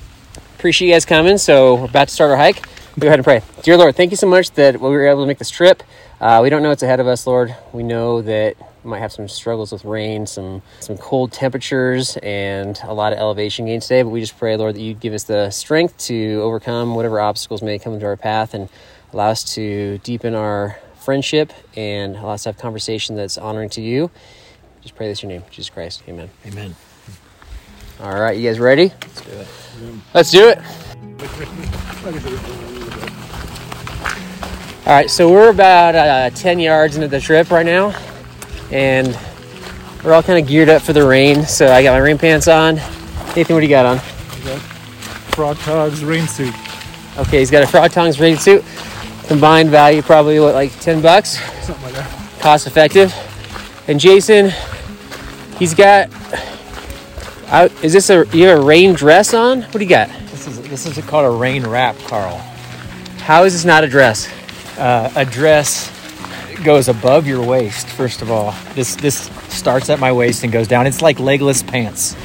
Appreciate 0.55 0.87
you 0.87 0.93
guys 0.93 1.05
coming. 1.05 1.37
So 1.37 1.75
we're 1.75 1.85
about 1.85 2.07
to 2.07 2.13
start 2.13 2.31
our 2.31 2.37
hike. 2.37 2.65
We 2.95 3.01
go 3.01 3.07
ahead 3.07 3.19
and 3.19 3.25
pray. 3.25 3.41
Dear 3.63 3.77
Lord, 3.77 3.95
thank 3.95 4.11
you 4.11 4.17
so 4.17 4.27
much 4.27 4.51
that 4.51 4.79
we 4.79 4.89
were 4.89 5.07
able 5.07 5.23
to 5.23 5.27
make 5.27 5.39
this 5.39 5.49
trip. 5.49 5.83
Uh, 6.21 6.39
we 6.43 6.49
don't 6.49 6.61
know 6.61 6.69
what's 6.69 6.83
ahead 6.83 6.99
of 6.99 7.07
us, 7.07 7.25
Lord. 7.25 7.55
We 7.73 7.83
know 7.83 8.21
that 8.21 8.55
we 8.83 8.89
might 8.89 8.99
have 8.99 9.11
some 9.11 9.27
struggles 9.27 9.71
with 9.71 9.83
rain, 9.83 10.27
some 10.27 10.61
some 10.79 10.97
cold 10.97 11.31
temperatures, 11.31 12.17
and 12.21 12.79
a 12.83 12.93
lot 12.93 13.11
of 13.13 13.19
elevation 13.19 13.65
gain 13.65 13.79
today. 13.79 14.03
But 14.03 14.09
we 14.09 14.19
just 14.19 14.37
pray, 14.37 14.55
Lord, 14.57 14.75
that 14.75 14.81
you 14.81 14.93
give 14.93 15.13
us 15.13 15.23
the 15.23 15.49
strength 15.49 15.97
to 16.05 16.39
overcome 16.43 16.95
whatever 16.95 17.19
obstacles 17.19 17.61
may 17.61 17.79
come 17.79 17.93
into 17.93 18.05
our 18.05 18.15
path 18.17 18.53
and 18.53 18.69
allow 19.13 19.29
us 19.29 19.43
to 19.55 19.99
deepen 19.99 20.33
our 20.33 20.79
friendship 21.03 21.53
and 21.75 22.15
allow 22.15 22.33
us 22.33 22.43
to 22.43 22.49
have 22.49 22.57
conversation 22.57 23.15
that's 23.15 23.37
honoring 23.37 23.69
to 23.69 23.81
you. 23.81 24.09
Just 24.81 24.95
pray 24.95 25.07
this 25.07 25.23
in 25.23 25.29
your 25.29 25.39
name, 25.39 25.47
Jesus 25.51 25.69
Christ. 25.69 26.03
Amen. 26.07 26.29
Amen. 26.45 26.75
All 28.01 28.19
right, 28.19 28.37
you 28.37 28.49
guys 28.49 28.59
ready? 28.59 28.91
Let's 28.93 29.21
do 29.21 29.31
it. 29.31 29.47
Let's 30.13 30.31
do 30.31 30.49
it. 30.49 30.57
All 34.85 34.91
right, 34.91 35.09
so 35.09 35.31
we're 35.31 35.49
about 35.49 35.95
uh, 35.95 36.29
10 36.31 36.59
yards 36.59 36.95
into 36.95 37.07
the 37.07 37.21
trip 37.21 37.51
right 37.51 37.65
now, 37.65 37.95
and 38.69 39.17
we're 40.03 40.11
all 40.11 40.21
kind 40.21 40.37
of 40.37 40.45
geared 40.45 40.67
up 40.67 40.81
for 40.81 40.91
the 40.91 41.07
rain. 41.07 41.45
So 41.45 41.71
I 41.71 41.81
got 41.81 41.93
my 41.93 41.99
rain 41.99 42.17
pants 42.17 42.49
on. 42.49 42.75
Nathan, 42.75 43.55
what 43.55 43.61
do 43.61 43.61
you 43.61 43.69
got 43.69 43.85
on? 43.85 43.99
Frog 45.31 45.55
Togs 45.59 46.03
rain 46.03 46.27
suit. 46.27 46.53
Okay, 47.17 47.39
he's 47.39 47.49
got 47.49 47.63
a 47.63 47.67
Frog 47.67 47.91
Togs 47.91 48.19
rain 48.19 48.35
suit. 48.35 48.61
Combined 49.27 49.69
value 49.69 50.01
probably 50.01 50.39
what, 50.39 50.53
like 50.53 50.77
10 50.79 51.01
bucks? 51.01 51.39
Something 51.65 51.83
like 51.83 51.93
that. 51.93 52.39
Cost 52.41 52.67
effective. 52.67 53.13
And 53.87 53.99
Jason, 53.99 54.51
he's 55.57 55.73
got. 55.73 56.09
I, 57.47 57.69
is 57.83 57.93
this 57.93 58.09
a 58.09 58.25
you 58.33 58.47
have 58.47 58.59
a 58.59 58.61
rain 58.61 58.93
dress 58.93 59.33
on? 59.33 59.61
What 59.61 59.73
do 59.73 59.83
you 59.83 59.89
got? 59.89 60.09
This 60.31 60.47
is 60.47 60.61
this 60.61 60.85
is 60.85 61.05
called 61.05 61.25
a 61.25 61.37
rain 61.37 61.65
wrap, 61.65 61.97
Carl. 61.99 62.37
How 63.19 63.43
is 63.43 63.53
this 63.53 63.65
not 63.65 63.83
a 63.83 63.87
dress? 63.87 64.29
Uh, 64.77 65.11
a 65.15 65.25
dress 65.25 65.91
goes 66.63 66.87
above 66.87 67.27
your 67.27 67.45
waist. 67.45 67.87
First 67.87 68.21
of 68.21 68.31
all, 68.31 68.55
this 68.73 68.95
this 68.95 69.29
starts 69.49 69.89
at 69.89 69.99
my 69.99 70.11
waist 70.11 70.43
and 70.43 70.51
goes 70.51 70.67
down. 70.67 70.87
It's 70.87 71.01
like 71.01 71.19
legless 71.19 71.61
pants, 71.61 72.15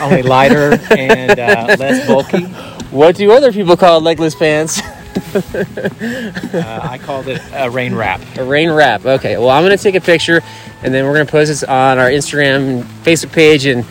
only 0.00 0.22
lighter 0.22 0.78
and 0.90 1.38
uh, 1.38 1.76
less 1.78 2.06
bulky. 2.06 2.44
What 2.90 3.16
do 3.16 3.30
other 3.32 3.52
people 3.52 3.76
call 3.76 4.00
legless 4.00 4.34
pants? 4.34 4.80
Uh, 5.16 6.80
I 6.82 6.98
called 6.98 7.28
it 7.28 7.40
a 7.52 7.70
rain 7.70 7.94
wrap. 7.94 8.20
A 8.36 8.44
rain 8.44 8.70
wrap. 8.70 9.04
Okay. 9.04 9.36
Well, 9.36 9.50
I'm 9.50 9.62
gonna 9.62 9.76
take 9.76 9.94
a 9.94 10.00
picture, 10.00 10.40
and 10.82 10.92
then 10.94 11.04
we're 11.04 11.12
gonna 11.12 11.26
post 11.26 11.48
this 11.48 11.62
on 11.62 11.98
our 11.98 12.08
Instagram 12.08 12.82
Facebook 13.02 13.32
page, 13.32 13.66
and 13.66 13.84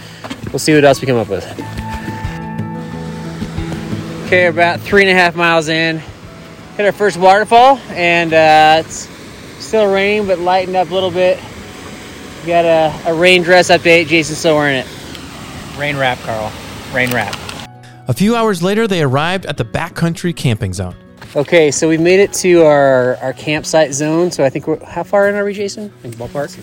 we'll 0.51 0.59
see 0.59 0.73
what 0.73 0.83
else 0.83 1.01
we 1.01 1.07
come 1.07 1.17
up 1.17 1.29
with. 1.29 1.45
Okay, 4.25 4.47
about 4.47 4.79
three 4.79 5.03
and 5.03 5.11
a 5.11 5.13
half 5.13 5.35
miles 5.35 5.67
in, 5.67 5.99
hit 6.77 6.85
our 6.85 6.91
first 6.91 7.17
waterfall, 7.17 7.77
and 7.89 8.33
uh, 8.33 8.83
it's 8.83 9.07
still 9.63 9.91
raining, 9.91 10.25
but 10.27 10.39
lightened 10.39 10.75
up 10.75 10.89
a 10.89 10.93
little 10.93 11.11
bit. 11.11 11.39
We 12.41 12.47
got 12.47 12.65
a, 12.65 13.09
a 13.09 13.13
rain 13.13 13.43
dress 13.43 13.69
update. 13.69 14.07
Jason's 14.07 14.39
still 14.39 14.55
wearing 14.55 14.77
it. 14.77 14.87
Rain 15.77 15.95
wrap, 15.97 16.17
Carl. 16.19 16.51
Rain 16.93 17.11
wrap. 17.11 17.35
A 18.07 18.13
few 18.13 18.35
hours 18.35 18.61
later, 18.63 18.87
they 18.87 19.01
arrived 19.03 19.45
at 19.45 19.57
the 19.57 19.65
backcountry 19.65 20.35
camping 20.35 20.73
zone. 20.73 20.95
Okay, 21.35 21.69
so 21.69 21.89
we've 21.89 21.99
made 21.99 22.21
it 22.21 22.31
to 22.33 22.63
our, 22.63 23.17
our 23.17 23.33
campsite 23.33 23.93
zone. 23.93 24.31
So 24.31 24.45
I 24.45 24.49
think 24.49 24.67
we're 24.67 24.83
how 24.85 25.03
far 25.03 25.27
in 25.27 25.35
are 25.35 25.43
we, 25.43 25.53
Jason? 25.53 25.91
In 26.05 26.11
the 26.11 26.17
ballpark? 26.17 26.55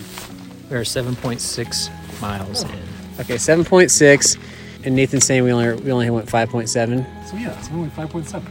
We're 0.71 0.81
7.6 0.81 2.21
miles 2.21 2.65
oh. 2.65 2.69
in. 2.69 2.79
Okay, 3.19 3.37
seven 3.37 3.63
point 3.63 3.91
six, 3.91 4.35
and 4.83 4.95
Nathan's 4.95 5.25
saying 5.25 5.43
we 5.43 5.51
only 5.51 5.75
we 5.83 5.91
only 5.91 6.09
went 6.09 6.27
five 6.27 6.49
point 6.49 6.69
seven. 6.69 7.05
So 7.27 7.37
yeah, 7.37 7.55
it's 7.59 7.69
only 7.69 7.89
5.7. 7.89 8.43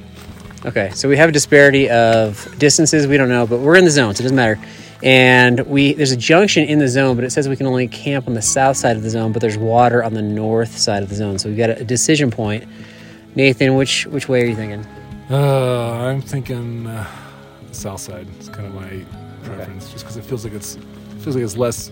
Okay, 0.64 0.90
so 0.90 1.08
we 1.08 1.16
have 1.16 1.28
a 1.28 1.32
disparity 1.32 1.90
of 1.90 2.56
distances. 2.58 3.08
We 3.08 3.16
don't 3.16 3.28
know, 3.28 3.44
but 3.44 3.58
we're 3.58 3.76
in 3.76 3.84
the 3.84 3.90
zone, 3.90 4.14
so 4.14 4.20
it 4.20 4.22
doesn't 4.22 4.36
matter. 4.36 4.60
And 5.02 5.66
we 5.66 5.94
there's 5.94 6.12
a 6.12 6.16
junction 6.16 6.64
in 6.68 6.78
the 6.78 6.86
zone, 6.86 7.16
but 7.16 7.24
it 7.24 7.30
says 7.30 7.48
we 7.48 7.56
can 7.56 7.66
only 7.66 7.88
camp 7.88 8.28
on 8.28 8.34
the 8.34 8.42
south 8.42 8.76
side 8.76 8.96
of 8.96 9.02
the 9.02 9.10
zone, 9.10 9.32
but 9.32 9.42
there's 9.42 9.58
water 9.58 10.04
on 10.04 10.14
the 10.14 10.22
north 10.22 10.78
side 10.78 11.02
of 11.02 11.08
the 11.08 11.16
zone. 11.16 11.40
So 11.40 11.48
we've 11.48 11.58
got 11.58 11.70
a, 11.70 11.80
a 11.80 11.84
decision 11.84 12.30
point. 12.30 12.64
Nathan, 13.34 13.74
which 13.74 14.06
which 14.06 14.28
way 14.28 14.42
are 14.42 14.46
you 14.46 14.54
thinking? 14.54 14.86
Uh, 15.32 15.92
I'm 16.10 16.20
thinking 16.20 16.86
uh, 16.86 17.06
the 17.66 17.74
south 17.74 18.00
side. 18.00 18.26
It's 18.38 18.50
kind 18.50 18.66
of 18.66 18.74
my 18.74 19.02
preference, 19.44 19.90
just 19.90 20.04
because 20.04 20.18
it 20.18 20.24
feels 20.24 20.44
like 20.44 20.52
it's 20.52 20.76
feels 21.20 21.36
like 21.36 21.44
it's 21.44 21.56
less 21.56 21.90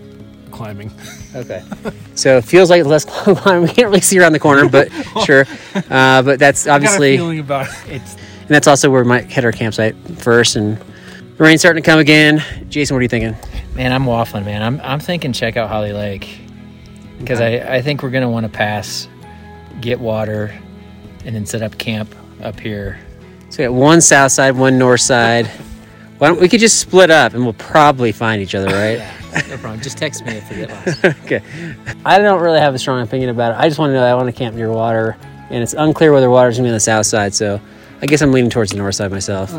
climbing. 0.51 0.91
Okay. 1.35 1.63
So 2.13 2.37
it 2.37 2.43
feels 2.43 2.69
like 2.69 2.85
less 2.85 3.03
climb. 3.35 3.63
We 3.63 3.69
can't 3.69 3.87
really 3.87 4.01
see 4.01 4.19
around 4.19 4.33
the 4.33 4.39
corner, 4.39 4.69
but 4.69 4.91
sure. 5.25 5.45
Uh, 5.89 6.21
but 6.21 6.37
that's 6.37 6.67
obviously, 6.67 7.13
I 7.13 7.17
got 7.17 7.23
a 7.23 7.25
feeling 7.25 7.39
about 7.39 7.67
it. 7.87 8.01
and 8.01 8.49
that's 8.49 8.67
also 8.67 8.91
where 8.91 9.01
we 9.01 9.09
might 9.09 9.25
hit 9.25 9.43
our 9.43 9.51
campsite 9.51 9.95
first. 10.19 10.55
And 10.55 10.77
the 10.77 11.43
rain's 11.43 11.61
starting 11.61 11.81
to 11.81 11.89
come 11.89 11.97
again. 11.97 12.43
Jason, 12.69 12.93
what 12.93 12.99
are 12.99 13.03
you 13.03 13.07
thinking? 13.09 13.35
Man, 13.75 13.91
I'm 13.91 14.03
waffling, 14.03 14.45
man. 14.45 14.61
I'm, 14.61 14.79
I'm 14.81 14.99
thinking 14.99 15.33
check 15.33 15.57
out 15.57 15.67
Holly 15.67 15.93
Lake 15.93 16.41
because 17.17 17.41
I, 17.41 17.77
I 17.77 17.81
think 17.81 18.03
we're 18.03 18.11
going 18.11 18.23
to 18.23 18.29
want 18.29 18.43
to 18.45 18.51
pass, 18.51 19.07
get 19.79 19.99
water, 19.99 20.53
and 21.25 21.33
then 21.33 21.47
set 21.47 21.63
up 21.63 21.77
camp 21.79 22.13
up 22.43 22.59
here. 22.59 22.99
So 23.61 23.65
we 23.65 23.75
got 23.75 23.79
one 23.79 24.01
south 24.01 24.31
side, 24.31 24.55
one 24.55 24.79
north 24.79 25.01
side. 25.01 25.45
Why 26.17 26.29
don't 26.29 26.41
we 26.41 26.49
could 26.49 26.59
just 26.59 26.79
split 26.79 27.11
up 27.11 27.33
and 27.35 27.43
we'll 27.43 27.53
probably 27.53 28.11
find 28.11 28.41
each 28.41 28.55
other, 28.55 28.67
right? 28.67 28.97
yeah, 28.97 29.41
No 29.49 29.57
problem. 29.57 29.81
Just 29.81 29.97
text 29.99 30.25
me 30.25 30.33
if 30.37 30.49
you 30.49 30.65
get 30.65 30.69
lost. 30.69 31.05
okay. 31.25 31.43
I 32.03 32.17
don't 32.17 32.41
really 32.41 32.59
have 32.59 32.73
a 32.73 32.79
strong 32.79 33.03
opinion 33.03 33.29
about 33.29 33.51
it. 33.51 33.59
I 33.59 33.67
just 33.67 33.77
want 33.77 33.91
to 33.91 33.93
know 33.93 34.03
I 34.03 34.15
want 34.15 34.27
to 34.27 34.31
camp 34.31 34.55
near 34.55 34.71
water, 34.71 35.15
and 35.51 35.61
it's 35.61 35.73
unclear 35.73 36.11
whether 36.11 36.29
water's 36.29 36.57
gonna 36.57 36.67
be 36.67 36.69
on 36.69 36.75
the 36.75 36.79
south 36.79 37.05
side. 37.05 37.35
So 37.35 37.61
I 38.01 38.07
guess 38.07 38.23
I'm 38.23 38.31
leaning 38.31 38.49
towards 38.49 38.71
the 38.71 38.77
north 38.77 38.95
side 38.95 39.11
myself. 39.11 39.51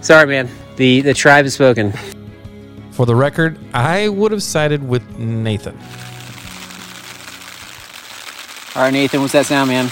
Sorry, 0.00 0.26
man. 0.26 0.48
The 0.76 1.02
the 1.02 1.12
tribe 1.12 1.44
has 1.44 1.52
spoken. 1.52 1.92
For 2.92 3.04
the 3.04 3.14
record, 3.14 3.58
I 3.74 4.08
would 4.08 4.32
have 4.32 4.42
sided 4.42 4.86
with 4.86 5.18
Nathan. 5.18 5.76
All 8.74 8.82
right, 8.84 8.92
Nathan, 8.92 9.20
what's 9.20 9.34
that 9.34 9.44
sound, 9.44 9.68
man? 9.68 9.86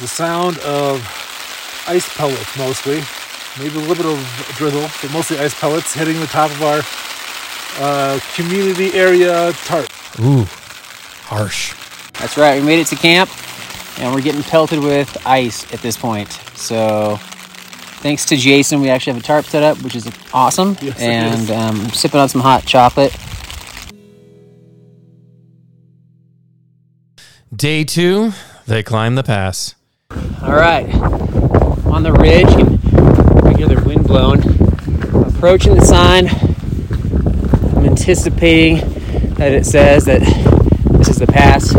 the 0.00 0.06
sound 0.06 0.56
of 0.60 1.19
ice 1.90 2.16
pellets 2.16 2.56
mostly. 2.56 3.02
Maybe 3.58 3.74
a 3.74 3.80
little 3.80 3.96
bit 3.96 4.06
of 4.06 4.54
drizzle, 4.56 4.88
but 5.02 5.12
mostly 5.12 5.38
ice 5.40 5.58
pellets 5.58 5.92
hitting 5.92 6.20
the 6.20 6.26
top 6.26 6.50
of 6.52 6.62
our 6.62 6.82
uh, 7.84 8.20
community 8.36 8.94
area 8.94 9.52
tarp. 9.64 9.88
Ooh, 10.20 10.44
harsh. 11.24 11.74
That's 12.20 12.36
right. 12.36 12.60
We 12.60 12.66
made 12.66 12.78
it 12.78 12.86
to 12.88 12.96
camp, 12.96 13.28
and 13.98 14.14
we're 14.14 14.20
getting 14.20 14.42
pelted 14.44 14.78
with 14.78 15.16
ice 15.26 15.70
at 15.74 15.80
this 15.80 15.96
point. 15.96 16.30
So, 16.54 17.16
thanks 18.02 18.24
to 18.26 18.36
Jason, 18.36 18.80
we 18.80 18.88
actually 18.88 19.14
have 19.14 19.22
a 19.22 19.26
tarp 19.26 19.46
set 19.46 19.64
up, 19.64 19.82
which 19.82 19.96
is 19.96 20.08
awesome. 20.32 20.76
Yes, 20.80 21.00
it 21.00 21.02
and 21.02 21.40
is. 21.42 21.50
um, 21.50 21.88
sipping 21.90 22.20
on 22.20 22.28
some 22.28 22.40
hot 22.40 22.64
chocolate. 22.66 23.16
Day 27.54 27.82
two, 27.82 28.32
they 28.68 28.84
climb 28.84 29.16
the 29.16 29.24
pass. 29.24 29.74
All 30.42 30.52
right, 30.52 30.86
on 31.90 32.02
the 32.02 32.12
ridge, 32.12 32.48
hear 33.56 33.68
the 33.68 33.82
wind 33.84 34.06
blowing. 34.06 34.40
Approaching 35.26 35.74
the 35.74 35.84
sign, 35.84 36.28
I'm 37.76 37.86
anticipating 37.86 38.78
that 39.34 39.52
it 39.52 39.66
says 39.66 40.04
that 40.06 40.20
this 40.92 41.08
is 41.08 41.16
the 41.16 41.26
pass. 41.26 41.70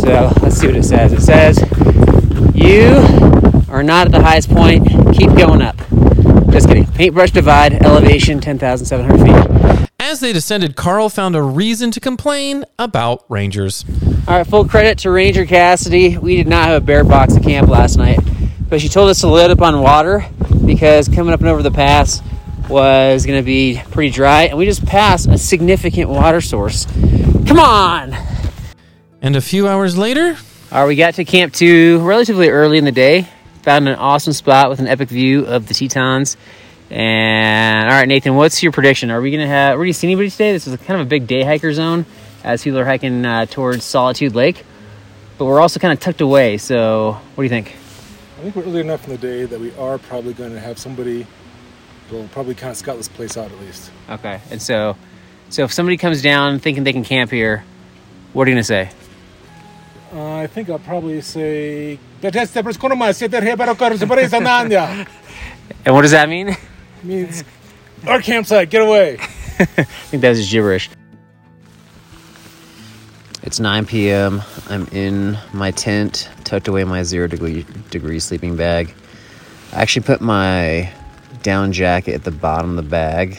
So 0.00 0.32
let's 0.42 0.56
see 0.56 0.66
what 0.66 0.76
it 0.76 0.84
says. 0.84 1.12
It 1.12 1.22
says, 1.22 1.58
"You 2.54 2.96
are 3.68 3.82
not 3.82 4.06
at 4.06 4.12
the 4.12 4.22
highest 4.22 4.50
point. 4.50 4.86
Keep 5.12 5.34
going 5.34 5.62
up." 5.62 5.76
Just 6.50 6.68
kidding. 6.68 6.86
Paintbrush 6.86 7.30
divide, 7.30 7.82
elevation 7.84 8.40
10,700 8.40 9.20
feet. 9.22 9.88
As 9.98 10.20
they 10.20 10.32
descended, 10.32 10.76
Carl 10.76 11.08
found 11.08 11.34
a 11.34 11.42
reason 11.42 11.90
to 11.92 12.00
complain 12.00 12.64
about 12.78 13.24
rangers. 13.28 13.84
All 14.28 14.36
right, 14.36 14.46
full 14.46 14.66
credit 14.66 14.98
to 14.98 15.10
Ranger 15.10 15.46
Cassidy. 15.46 16.18
We 16.18 16.36
did 16.36 16.48
not 16.48 16.66
have 16.66 16.82
a 16.82 16.84
bear 16.84 17.02
box 17.04 17.36
at 17.36 17.42
camp 17.42 17.68
last 17.68 17.96
night, 17.96 18.20
but 18.72 18.80
she 18.80 18.88
told 18.88 19.10
us 19.10 19.20
to 19.20 19.26
load 19.26 19.50
up 19.50 19.60
on 19.60 19.82
water 19.82 20.24
because 20.64 21.06
coming 21.06 21.34
up 21.34 21.40
and 21.40 21.48
over 21.50 21.62
the 21.62 21.70
pass 21.70 22.22
was 22.70 23.26
going 23.26 23.38
to 23.38 23.44
be 23.44 23.78
pretty 23.90 24.08
dry, 24.08 24.44
and 24.44 24.56
we 24.56 24.64
just 24.64 24.86
passed 24.86 25.28
a 25.28 25.36
significant 25.36 26.08
water 26.08 26.40
source. 26.40 26.86
Come 27.46 27.58
on! 27.58 28.16
And 29.20 29.36
a 29.36 29.42
few 29.42 29.68
hours 29.68 29.98
later, 29.98 30.38
All 30.72 30.80
right, 30.80 30.86
we 30.86 30.96
got 30.96 31.16
to 31.16 31.26
Camp 31.26 31.52
2 31.52 31.98
relatively 31.98 32.48
early 32.48 32.78
in 32.78 32.86
the 32.86 32.92
day. 32.92 33.28
Found 33.64 33.90
an 33.90 33.96
awesome 33.96 34.32
spot 34.32 34.70
with 34.70 34.80
an 34.80 34.88
epic 34.88 35.10
view 35.10 35.44
of 35.44 35.68
the 35.68 35.74
Tetons. 35.74 36.38
And 36.88 37.90
all 37.90 37.94
right, 37.94 38.08
Nathan, 38.08 38.36
what's 38.36 38.62
your 38.62 38.72
prediction? 38.72 39.10
Are 39.10 39.20
we 39.20 39.30
gonna 39.32 39.46
have? 39.46 39.76
Are 39.76 39.80
we 39.80 39.88
gonna 39.88 39.92
see 39.92 40.06
anybody 40.06 40.30
today? 40.30 40.52
This 40.52 40.66
is 40.66 40.74
kind 40.78 40.98
of 40.98 41.06
a 41.06 41.10
big 41.10 41.26
day 41.26 41.42
hiker 41.42 41.74
zone 41.74 42.06
as 42.42 42.64
people 42.64 42.78
are 42.78 42.86
hiking 42.86 43.26
uh, 43.26 43.44
towards 43.44 43.84
Solitude 43.84 44.34
Lake, 44.34 44.64
but 45.36 45.44
we're 45.44 45.60
also 45.60 45.78
kind 45.78 45.92
of 45.92 46.00
tucked 46.00 46.22
away. 46.22 46.56
So, 46.56 47.20
what 47.34 47.36
do 47.36 47.42
you 47.42 47.50
think? 47.50 47.76
I 48.42 48.46
think 48.46 48.56
we're 48.56 48.64
early 48.64 48.80
enough 48.80 49.04
in 49.04 49.12
the 49.12 49.18
day 49.18 49.44
that 49.44 49.60
we 49.60 49.72
are 49.76 49.98
probably 49.98 50.32
going 50.32 50.50
to 50.50 50.58
have 50.58 50.76
somebody 50.76 51.24
will 52.10 52.26
probably 52.32 52.56
kind 52.56 52.72
of 52.72 52.76
scout 52.76 52.96
this 52.96 53.06
place 53.06 53.36
out 53.36 53.52
at 53.52 53.60
least. 53.60 53.92
Okay, 54.10 54.40
and 54.50 54.60
so, 54.60 54.96
so 55.48 55.62
if 55.62 55.72
somebody 55.72 55.96
comes 55.96 56.22
down 56.22 56.58
thinking 56.58 56.82
they 56.82 56.92
can 56.92 57.04
camp 57.04 57.30
here, 57.30 57.62
what 58.32 58.48
are 58.48 58.50
you 58.50 58.56
gonna 58.56 58.64
say? 58.64 58.90
Uh, 60.12 60.34
I 60.38 60.48
think 60.48 60.68
I'll 60.70 60.80
probably 60.80 61.20
say. 61.20 62.00
And 65.84 65.94
what 65.94 66.02
does 66.02 66.10
that 66.10 66.28
mean? 66.28 66.48
It 66.48 66.58
means 67.04 67.44
our 68.08 68.20
campsite, 68.20 68.70
get 68.70 68.82
away. 68.82 69.18
I 69.60 69.84
think 69.84 70.20
that 70.20 70.30
was 70.30 70.50
gibberish. 70.50 70.90
It's 73.42 73.58
9 73.58 73.86
p.m. 73.86 74.40
I'm 74.68 74.86
in 74.88 75.36
my 75.52 75.72
tent, 75.72 76.28
tucked 76.44 76.68
away 76.68 76.84
my 76.84 77.02
zero 77.02 77.26
degree, 77.26 77.66
degree 77.90 78.20
sleeping 78.20 78.54
bag. 78.54 78.94
I 79.72 79.82
actually 79.82 80.02
put 80.02 80.20
my 80.20 80.92
down 81.42 81.72
jacket 81.72 82.14
at 82.14 82.22
the 82.22 82.30
bottom 82.30 82.70
of 82.70 82.76
the 82.76 82.88
bag 82.88 83.38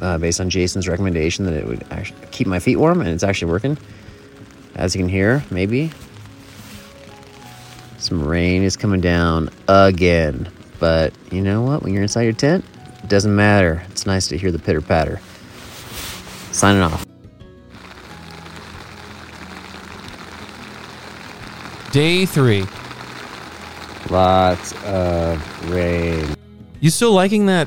uh, 0.00 0.18
based 0.18 0.40
on 0.40 0.50
Jason's 0.50 0.88
recommendation 0.88 1.44
that 1.44 1.54
it 1.54 1.66
would 1.66 1.84
keep 2.32 2.48
my 2.48 2.58
feet 2.58 2.76
warm, 2.76 3.00
and 3.00 3.10
it's 3.10 3.22
actually 3.22 3.52
working. 3.52 3.78
As 4.74 4.96
you 4.96 5.00
can 5.00 5.08
hear, 5.08 5.44
maybe. 5.52 5.92
Some 7.98 8.26
rain 8.26 8.64
is 8.64 8.76
coming 8.76 9.00
down 9.00 9.50
again. 9.68 10.50
But 10.80 11.12
you 11.30 11.42
know 11.42 11.62
what? 11.62 11.84
When 11.84 11.92
you're 11.92 12.02
inside 12.02 12.22
your 12.22 12.32
tent, 12.32 12.64
it 13.04 13.08
doesn't 13.08 13.34
matter. 13.34 13.84
It's 13.90 14.04
nice 14.04 14.26
to 14.28 14.36
hear 14.38 14.50
the 14.50 14.58
pitter 14.58 14.80
patter. 14.80 15.20
Signing 16.50 16.82
off. 16.82 17.04
Day 21.98 22.26
three. 22.26 22.64
Lots 24.08 24.72
of 24.84 25.68
rain. 25.68 26.32
You 26.78 26.90
still 26.90 27.10
liking 27.10 27.46
that 27.46 27.66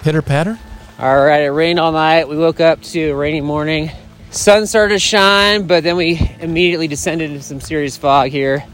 pitter 0.00 0.22
patter? 0.22 0.58
All 0.98 1.22
right, 1.22 1.42
it 1.42 1.50
rained 1.50 1.78
all 1.78 1.92
night. 1.92 2.26
We 2.26 2.38
woke 2.38 2.58
up 2.58 2.80
to 2.80 3.10
a 3.10 3.14
rainy 3.14 3.42
morning. 3.42 3.90
Sun 4.30 4.66
started 4.66 4.94
to 4.94 4.98
shine, 4.98 5.66
but 5.66 5.84
then 5.84 5.96
we 5.96 6.18
immediately 6.40 6.88
descended 6.88 7.28
into 7.28 7.42
some 7.42 7.60
serious 7.60 7.98
fog 7.98 8.30
here. 8.30 8.64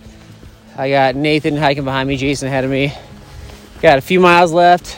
I 0.77 0.89
got 0.89 1.17
Nathan 1.17 1.57
hiking 1.57 1.83
behind 1.83 2.09
me, 2.09 2.17
Jason 2.17 2.47
ahead 2.47 2.63
of 2.63 2.71
me. 2.71 2.93
Got 3.81 3.99
a 3.99 4.03
few 4.03 4.21
miles 4.21 4.53
left. 4.53 4.97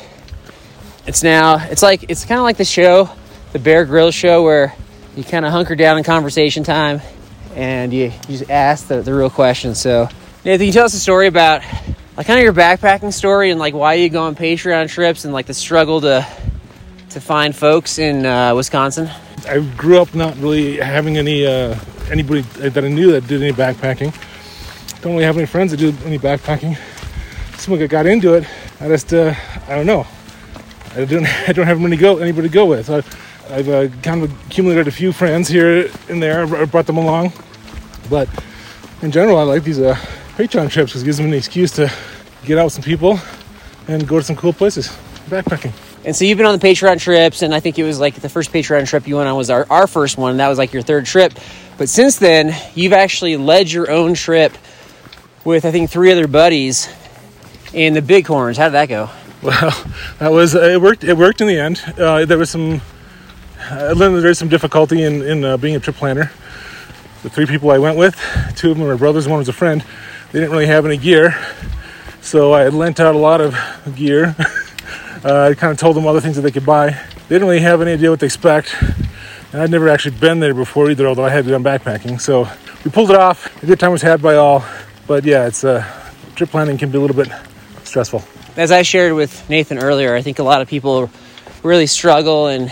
It's 1.06 1.22
now, 1.22 1.66
it's 1.70 1.82
like, 1.82 2.10
it's 2.10 2.26
kind 2.26 2.38
of 2.38 2.44
like 2.44 2.58
the 2.58 2.66
show, 2.66 3.08
the 3.54 3.58
Bear 3.58 3.86
Grylls 3.86 4.14
show, 4.14 4.42
where 4.42 4.74
you 5.16 5.24
kind 5.24 5.46
of 5.46 5.52
hunker 5.52 5.74
down 5.74 5.96
in 5.96 6.04
conversation 6.04 6.62
time 6.62 7.00
and 7.54 7.92
you, 7.92 8.12
you 8.28 8.38
just 8.38 8.50
ask 8.50 8.88
the, 8.88 9.02
the 9.02 9.14
real 9.14 9.30
questions. 9.30 9.80
So, 9.80 10.08
Nathan, 10.44 10.66
you 10.66 10.72
tell 10.72 10.84
us 10.84 10.94
a 10.94 11.00
story 11.00 11.26
about 11.26 11.62
like 12.16 12.26
kind 12.26 12.38
of 12.38 12.44
your 12.44 12.52
backpacking 12.52 13.12
story 13.12 13.50
and 13.50 13.58
like 13.58 13.74
why 13.74 13.94
you 13.94 14.08
go 14.08 14.22
on 14.24 14.36
Patreon 14.36 14.88
trips 14.88 15.24
and 15.24 15.32
like 15.32 15.46
the 15.46 15.54
struggle 15.54 16.00
to 16.02 16.26
to 17.10 17.20
find 17.20 17.54
folks 17.54 17.98
in 17.98 18.26
uh, 18.26 18.54
Wisconsin? 18.54 19.08
I 19.48 19.60
grew 19.76 20.00
up 20.00 20.14
not 20.14 20.36
really 20.38 20.78
having 20.78 21.16
any 21.16 21.46
uh, 21.46 21.78
anybody 22.10 22.40
that 22.40 22.84
I 22.84 22.88
knew 22.88 23.12
that 23.12 23.26
did 23.26 23.42
any 23.42 23.52
backpacking. 23.52 24.12
Don't 25.00 25.12
really 25.12 25.24
have 25.24 25.36
any 25.36 25.46
friends 25.46 25.70
that 25.70 25.76
do 25.76 25.94
any 26.04 26.18
backpacking. 26.18 26.76
So 27.58 27.72
when 27.72 27.82
I 27.82 27.86
got 27.86 28.06
into 28.06 28.34
it, 28.34 28.46
I 28.80 28.88
just 28.88 29.12
uh, 29.12 29.34
I 29.68 29.74
don't 29.74 29.86
know. 29.86 30.06
I 30.94 31.04
don't 31.04 31.26
I 31.48 31.52
don't 31.52 31.66
have 31.66 31.78
to 31.78 31.96
go 31.96 32.18
anybody 32.18 32.48
to 32.48 32.52
go 32.52 32.66
with. 32.66 32.86
So 32.86 32.98
I've, 32.98 33.33
I've 33.50 33.68
uh, 33.68 33.88
kind 34.02 34.22
of 34.24 34.46
accumulated 34.46 34.88
a 34.88 34.90
few 34.90 35.12
friends 35.12 35.48
here 35.48 35.90
and 36.08 36.22
there. 36.22 36.44
I 36.56 36.64
brought 36.64 36.86
them 36.86 36.96
along, 36.96 37.32
but 38.08 38.28
in 39.02 39.10
general, 39.10 39.38
I 39.38 39.42
like 39.42 39.64
these 39.64 39.78
uh, 39.78 39.94
Patreon 40.36 40.70
trips 40.70 40.92
because 40.92 41.02
it 41.02 41.04
gives 41.04 41.20
me 41.20 41.26
an 41.26 41.34
excuse 41.34 41.70
to 41.72 41.92
get 42.44 42.58
out 42.58 42.64
with 42.64 42.72
some 42.72 42.82
people 42.82 43.18
and 43.88 44.06
go 44.08 44.18
to 44.18 44.22
some 44.24 44.36
cool 44.36 44.52
places 44.52 44.88
backpacking. 45.28 45.72
And 46.04 46.14
so 46.14 46.24
you've 46.24 46.36
been 46.36 46.46
on 46.46 46.58
the 46.58 46.66
Patreon 46.66 47.00
trips, 47.00 47.42
and 47.42 47.54
I 47.54 47.60
think 47.60 47.78
it 47.78 47.84
was 47.84 47.98
like 47.98 48.16
the 48.16 48.28
first 48.28 48.52
Patreon 48.52 48.86
trip 48.86 49.06
you 49.08 49.16
went 49.16 49.28
on 49.28 49.36
was 49.36 49.50
our, 49.50 49.66
our 49.70 49.86
first 49.86 50.18
one. 50.18 50.32
and 50.32 50.40
That 50.40 50.48
was 50.48 50.58
like 50.58 50.72
your 50.72 50.82
third 50.82 51.06
trip. 51.06 51.32
But 51.78 51.88
since 51.88 52.16
then, 52.16 52.54
you've 52.74 52.92
actually 52.92 53.36
led 53.36 53.70
your 53.70 53.90
own 53.90 54.14
trip 54.14 54.52
with, 55.44 55.64
I 55.64 55.70
think, 55.70 55.90
three 55.90 56.12
other 56.12 56.26
buddies 56.26 56.88
in 57.72 57.94
the 57.94 58.02
Bighorns. 58.02 58.56
How 58.56 58.64
did 58.66 58.72
that 58.74 58.88
go? 58.88 59.10
Well, 59.44 59.84
that 60.20 60.32
was 60.32 60.54
it 60.54 60.80
worked. 60.80 61.04
It 61.04 61.18
worked 61.18 61.42
in 61.42 61.46
the 61.46 61.58
end. 61.58 61.82
Uh, 61.98 62.24
there 62.24 62.38
was 62.38 62.48
some. 62.48 62.80
That 63.70 63.96
there's 63.96 64.38
some 64.38 64.48
difficulty 64.48 65.02
in 65.02 65.22
in 65.22 65.44
uh, 65.44 65.56
being 65.56 65.76
a 65.76 65.80
trip 65.80 65.96
planner. 65.96 66.30
The 67.22 67.30
three 67.30 67.46
people 67.46 67.70
I 67.70 67.78
went 67.78 67.96
with, 67.96 68.20
two 68.54 68.70
of 68.70 68.76
them 68.76 68.86
were 68.86 68.96
brothers, 68.98 69.26
one 69.26 69.38
was 69.38 69.48
a 69.48 69.52
friend. 69.52 69.82
They 70.30 70.40
didn't 70.40 70.52
really 70.52 70.66
have 70.66 70.84
any 70.84 70.98
gear, 70.98 71.34
so 72.20 72.52
I 72.52 72.68
lent 72.68 73.00
out 73.00 73.14
a 73.14 73.18
lot 73.18 73.40
of 73.40 73.56
gear. 73.96 74.36
uh, 75.24 75.48
I 75.50 75.54
kind 75.54 75.72
of 75.72 75.78
told 75.78 75.96
them 75.96 76.06
other 76.06 76.20
things 76.20 76.36
that 76.36 76.42
they 76.42 76.50
could 76.50 76.66
buy. 76.66 76.90
They 76.90 77.36
didn't 77.36 77.48
really 77.48 77.62
have 77.62 77.80
any 77.80 77.92
idea 77.92 78.10
what 78.10 78.20
to 78.20 78.26
expect, 78.26 78.76
and 79.52 79.62
I'd 79.62 79.70
never 79.70 79.88
actually 79.88 80.18
been 80.18 80.40
there 80.40 80.52
before 80.52 80.90
either. 80.90 81.06
Although 81.06 81.24
I 81.24 81.30
had 81.30 81.46
done 81.46 81.64
backpacking, 81.64 82.20
so 82.20 82.46
we 82.84 82.90
pulled 82.90 83.10
it 83.10 83.16
off. 83.16 83.62
A 83.62 83.66
good 83.66 83.80
time 83.80 83.92
was 83.92 84.02
had 84.02 84.20
by 84.20 84.34
all, 84.34 84.62
but 85.06 85.24
yeah, 85.24 85.46
it's 85.46 85.64
uh, 85.64 85.82
trip 86.34 86.50
planning 86.50 86.76
can 86.76 86.90
be 86.90 86.98
a 86.98 87.00
little 87.00 87.16
bit 87.16 87.32
stressful. 87.84 88.22
As 88.56 88.70
I 88.70 88.82
shared 88.82 89.14
with 89.14 89.48
Nathan 89.48 89.78
earlier, 89.78 90.14
I 90.14 90.20
think 90.20 90.38
a 90.38 90.42
lot 90.42 90.60
of 90.60 90.68
people 90.68 91.10
really 91.62 91.86
struggle, 91.86 92.48
and 92.48 92.70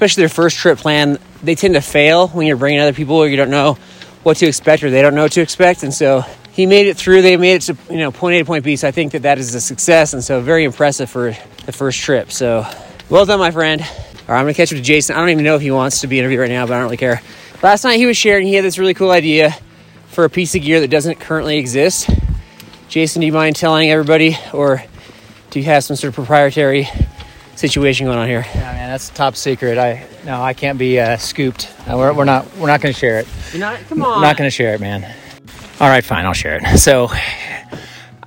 especially 0.00 0.22
their 0.22 0.30
first 0.30 0.56
trip 0.56 0.78
plan, 0.78 1.18
they 1.42 1.54
tend 1.54 1.74
to 1.74 1.82
fail 1.82 2.28
when 2.28 2.46
you're 2.46 2.56
bringing 2.56 2.80
other 2.80 2.94
people 2.94 3.16
or 3.16 3.28
you 3.28 3.36
don't 3.36 3.50
know 3.50 3.76
what 4.22 4.38
to 4.38 4.46
expect 4.46 4.82
or 4.82 4.88
they 4.88 5.02
don't 5.02 5.14
know 5.14 5.24
what 5.24 5.32
to 5.32 5.42
expect. 5.42 5.82
And 5.82 5.92
so 5.92 6.24
he 6.52 6.64
made 6.64 6.86
it 6.86 6.96
through. 6.96 7.20
They 7.20 7.36
made 7.36 7.56
it 7.56 7.62
to 7.62 7.76
you 7.90 7.98
know 7.98 8.10
point 8.10 8.36
A 8.36 8.38
to 8.38 8.46
point 8.46 8.64
B. 8.64 8.76
So 8.76 8.88
I 8.88 8.92
think 8.92 9.12
that 9.12 9.22
that 9.22 9.38
is 9.38 9.54
a 9.54 9.60
success, 9.60 10.14
and 10.14 10.24
so 10.24 10.40
very 10.40 10.64
impressive 10.64 11.10
for 11.10 11.36
the 11.66 11.72
first 11.72 12.00
trip. 12.00 12.32
So 12.32 12.66
well 13.10 13.26
done, 13.26 13.38
my 13.40 13.50
friend. 13.50 13.82
All 13.82 13.88
right, 14.28 14.38
I'm 14.38 14.44
gonna 14.44 14.54
catch 14.54 14.72
up 14.72 14.78
to 14.78 14.82
Jason. 14.82 15.16
I 15.16 15.18
don't 15.18 15.28
even 15.28 15.44
know 15.44 15.56
if 15.56 15.60
he 15.60 15.70
wants 15.70 16.00
to 16.00 16.06
be 16.06 16.18
interviewed 16.18 16.40
right 16.40 16.48
now, 16.48 16.64
but 16.64 16.72
I 16.72 16.76
don't 16.76 16.84
really 16.84 16.96
care. 16.96 17.20
Last 17.62 17.84
night 17.84 17.98
he 17.98 18.06
was 18.06 18.16
sharing. 18.16 18.46
He 18.46 18.54
had 18.54 18.64
this 18.64 18.78
really 18.78 18.94
cool 18.94 19.10
idea 19.10 19.54
for 20.06 20.24
a 20.24 20.30
piece 20.30 20.54
of 20.54 20.62
gear 20.62 20.80
that 20.80 20.88
doesn't 20.88 21.20
currently 21.20 21.58
exist. 21.58 22.08
Jason, 22.88 23.20
do 23.20 23.26
you 23.26 23.34
mind 23.34 23.54
telling 23.54 23.90
everybody, 23.90 24.38
or 24.54 24.82
do 25.50 25.58
you 25.60 25.66
have 25.66 25.84
some 25.84 25.94
sort 25.94 26.08
of 26.08 26.14
proprietary 26.14 26.88
situation 27.60 28.06
going 28.06 28.18
on 28.18 28.26
here? 28.26 28.44
Yeah, 28.54 28.72
man, 28.72 28.90
that's 28.90 29.10
top 29.10 29.36
secret. 29.36 29.78
I 29.78 30.06
no, 30.24 30.40
I 30.40 30.54
can't 30.54 30.78
be 30.78 30.98
uh, 30.98 31.18
scooped. 31.18 31.70
Uh, 31.86 31.96
we're, 31.96 32.12
we're 32.14 32.24
not 32.24 32.56
we're 32.56 32.66
not 32.66 32.80
going 32.80 32.92
to 32.92 32.98
share 32.98 33.20
it. 33.20 33.28
You're 33.52 33.60
not. 33.60 33.78
Come 33.88 34.02
I'm 34.02 34.22
not 34.22 34.36
going 34.36 34.46
to 34.46 34.54
share 34.54 34.74
it, 34.74 34.80
man. 34.80 35.04
All 35.78 35.88
right, 35.88 36.04
fine, 36.04 36.26
I'll 36.26 36.32
share 36.32 36.58
it. 36.62 36.78
So, 36.78 37.08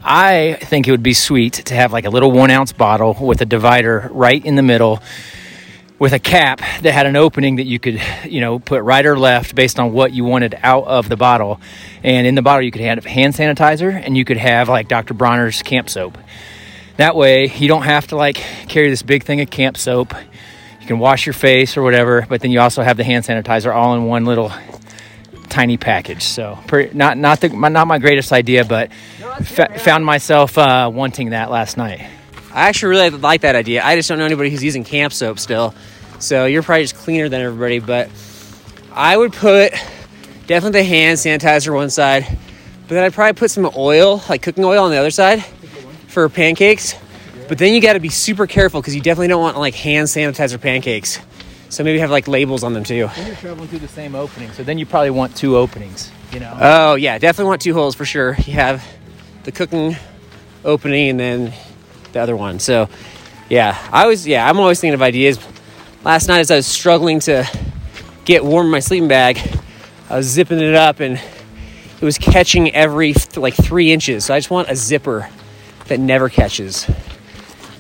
I 0.03 0.57
think 0.61 0.87
it 0.87 0.91
would 0.91 1.03
be 1.03 1.13
sweet 1.13 1.53
to 1.53 1.75
have 1.75 1.93
like 1.93 2.05
a 2.05 2.09
little 2.09 2.31
one 2.31 2.49
ounce 2.49 2.71
bottle 2.73 3.15
with 3.19 3.41
a 3.41 3.45
divider 3.45 4.09
right 4.11 4.43
in 4.43 4.55
the 4.55 4.63
middle, 4.63 5.01
with 5.97 6.13
a 6.13 6.19
cap 6.19 6.59
that 6.81 6.93
had 6.93 7.05
an 7.05 7.15
opening 7.15 7.57
that 7.57 7.65
you 7.65 7.79
could, 7.79 8.01
you 8.25 8.41
know, 8.41 8.59
put 8.59 8.81
right 8.83 9.05
or 9.05 9.17
left 9.17 9.55
based 9.55 9.79
on 9.79 9.93
what 9.93 10.13
you 10.13 10.25
wanted 10.25 10.57
out 10.61 10.85
of 10.85 11.09
the 11.09 11.15
bottle. 11.15 11.61
And 12.03 12.27
in 12.27 12.35
the 12.35 12.41
bottle, 12.41 12.63
you 12.63 12.71
could 12.71 12.81
have 12.81 13.05
hand 13.05 13.33
sanitizer 13.33 13.93
and 13.93 14.17
you 14.17 14.25
could 14.25 14.37
have 14.37 14.67
like 14.67 14.87
Dr. 14.87 15.13
Bronner's 15.13 15.61
camp 15.61 15.89
soap. 15.89 16.17
That 16.97 17.15
way, 17.15 17.47
you 17.47 17.67
don't 17.67 17.83
have 17.83 18.07
to 18.07 18.15
like 18.15 18.35
carry 18.35 18.89
this 18.89 19.01
big 19.01 19.23
thing 19.23 19.41
of 19.41 19.49
camp 19.49 19.77
soap. 19.77 20.13
You 20.79 20.87
can 20.87 20.99
wash 20.99 21.25
your 21.25 21.33
face 21.33 21.75
or 21.75 21.81
whatever, 21.81 22.25
but 22.27 22.41
then 22.41 22.51
you 22.51 22.59
also 22.59 22.83
have 22.83 22.97
the 22.97 23.03
hand 23.03 23.25
sanitizer 23.25 23.73
all 23.73 23.95
in 23.95 24.05
one 24.05 24.25
little 24.25 24.51
tiny 25.49 25.77
package. 25.77 26.23
So, 26.23 26.59
pretty, 26.67 26.95
not 26.95 27.17
not 27.17 27.41
the 27.41 27.49
my, 27.49 27.69
not 27.69 27.87
my 27.87 27.97
greatest 27.97 28.31
idea, 28.31 28.63
but 28.63 28.91
fa- 29.43 29.79
found 29.79 30.05
myself 30.05 30.55
uh, 30.57 30.91
wanting 30.93 31.31
that 31.31 31.49
last 31.49 31.77
night. 31.77 32.01
I 32.53 32.69
actually 32.69 32.89
really 32.89 33.09
like 33.09 33.41
that 33.41 33.55
idea. 33.55 33.83
I 33.83 33.95
just 33.95 34.07
don't 34.07 34.19
know 34.19 34.25
anybody 34.25 34.51
who's 34.51 34.63
using 34.63 34.83
camp 34.83 35.13
soap 35.13 35.39
still. 35.39 35.73
So 36.19 36.45
you're 36.45 36.61
probably 36.61 36.83
just 36.83 36.95
cleaner 36.95 37.27
than 37.27 37.41
everybody, 37.41 37.79
but 37.79 38.09
I 38.91 39.17
would 39.17 39.33
put 39.33 39.71
definitely 40.45 40.81
the 40.81 40.83
hand 40.83 41.17
sanitizer 41.17 41.73
one 41.73 41.89
side, 41.89 42.27
but 42.27 42.89
then 42.89 43.03
I'd 43.03 43.13
probably 43.13 43.33
put 43.33 43.49
some 43.49 43.69
oil, 43.75 44.21
like 44.29 44.43
cooking 44.43 44.63
oil 44.63 44.83
on 44.83 44.91
the 44.91 44.97
other 44.97 45.09
side 45.09 45.43
for 46.13 46.29
pancakes. 46.29 46.95
But 47.47 47.57
then 47.57 47.73
you 47.73 47.81
got 47.81 47.93
to 47.93 47.99
be 47.99 48.09
super 48.09 48.47
careful 48.47 48.79
because 48.79 48.95
you 48.95 49.01
definitely 49.01 49.27
don't 49.27 49.41
want 49.41 49.57
like 49.57 49.75
hand 49.75 50.07
sanitizer 50.07 50.61
pancakes. 50.61 51.19
So 51.69 51.83
maybe 51.83 51.99
have 51.99 52.11
like 52.11 52.27
labels 52.27 52.63
on 52.63 52.73
them 52.73 52.83
too. 52.83 53.09
Then 53.15 53.27
you're 53.27 53.35
traveling 53.35 53.67
through 53.67 53.79
the 53.79 53.87
same 53.87 54.15
opening, 54.15 54.51
so 54.51 54.63
then 54.63 54.77
you 54.77 54.85
probably 54.85 55.09
want 55.09 55.35
two 55.35 55.57
openings. 55.57 56.11
You 56.31 56.39
know. 56.39 56.55
Oh 56.59 56.95
yeah, 56.95 57.17
definitely 57.17 57.49
want 57.49 57.61
two 57.61 57.73
holes 57.73 57.95
for 57.95 58.05
sure. 58.05 58.35
You 58.45 58.53
have 58.53 58.85
the 59.43 59.51
cooking 59.51 59.95
opening 60.63 61.09
and 61.09 61.19
then 61.19 61.53
the 62.13 62.19
other 62.19 62.35
one. 62.35 62.59
So 62.59 62.89
yeah, 63.49 63.77
I 63.91 64.05
was 64.07 64.25
yeah, 64.27 64.47
I'm 64.47 64.59
always 64.59 64.79
thinking 64.79 64.93
of 64.93 65.01
ideas. 65.01 65.39
Last 66.03 66.27
night 66.27 66.39
as 66.39 66.51
I 66.51 66.57
was 66.57 66.67
struggling 66.67 67.19
to 67.21 67.49
get 68.25 68.45
warm 68.45 68.67
in 68.67 68.71
my 68.71 68.79
sleeping 68.79 69.07
bag, 69.07 69.39
I 70.09 70.17
was 70.17 70.27
zipping 70.27 70.59
it 70.59 70.75
up 70.75 70.99
and 70.99 71.15
it 71.17 72.05
was 72.05 72.17
catching 72.17 72.73
every 72.73 73.15
like 73.35 73.55
three 73.55 73.91
inches. 73.91 74.25
So 74.25 74.33
I 74.33 74.37
just 74.37 74.51
want 74.51 74.69
a 74.69 74.75
zipper 74.75 75.29
that 75.87 75.99
never 75.99 76.29
catches. 76.29 76.89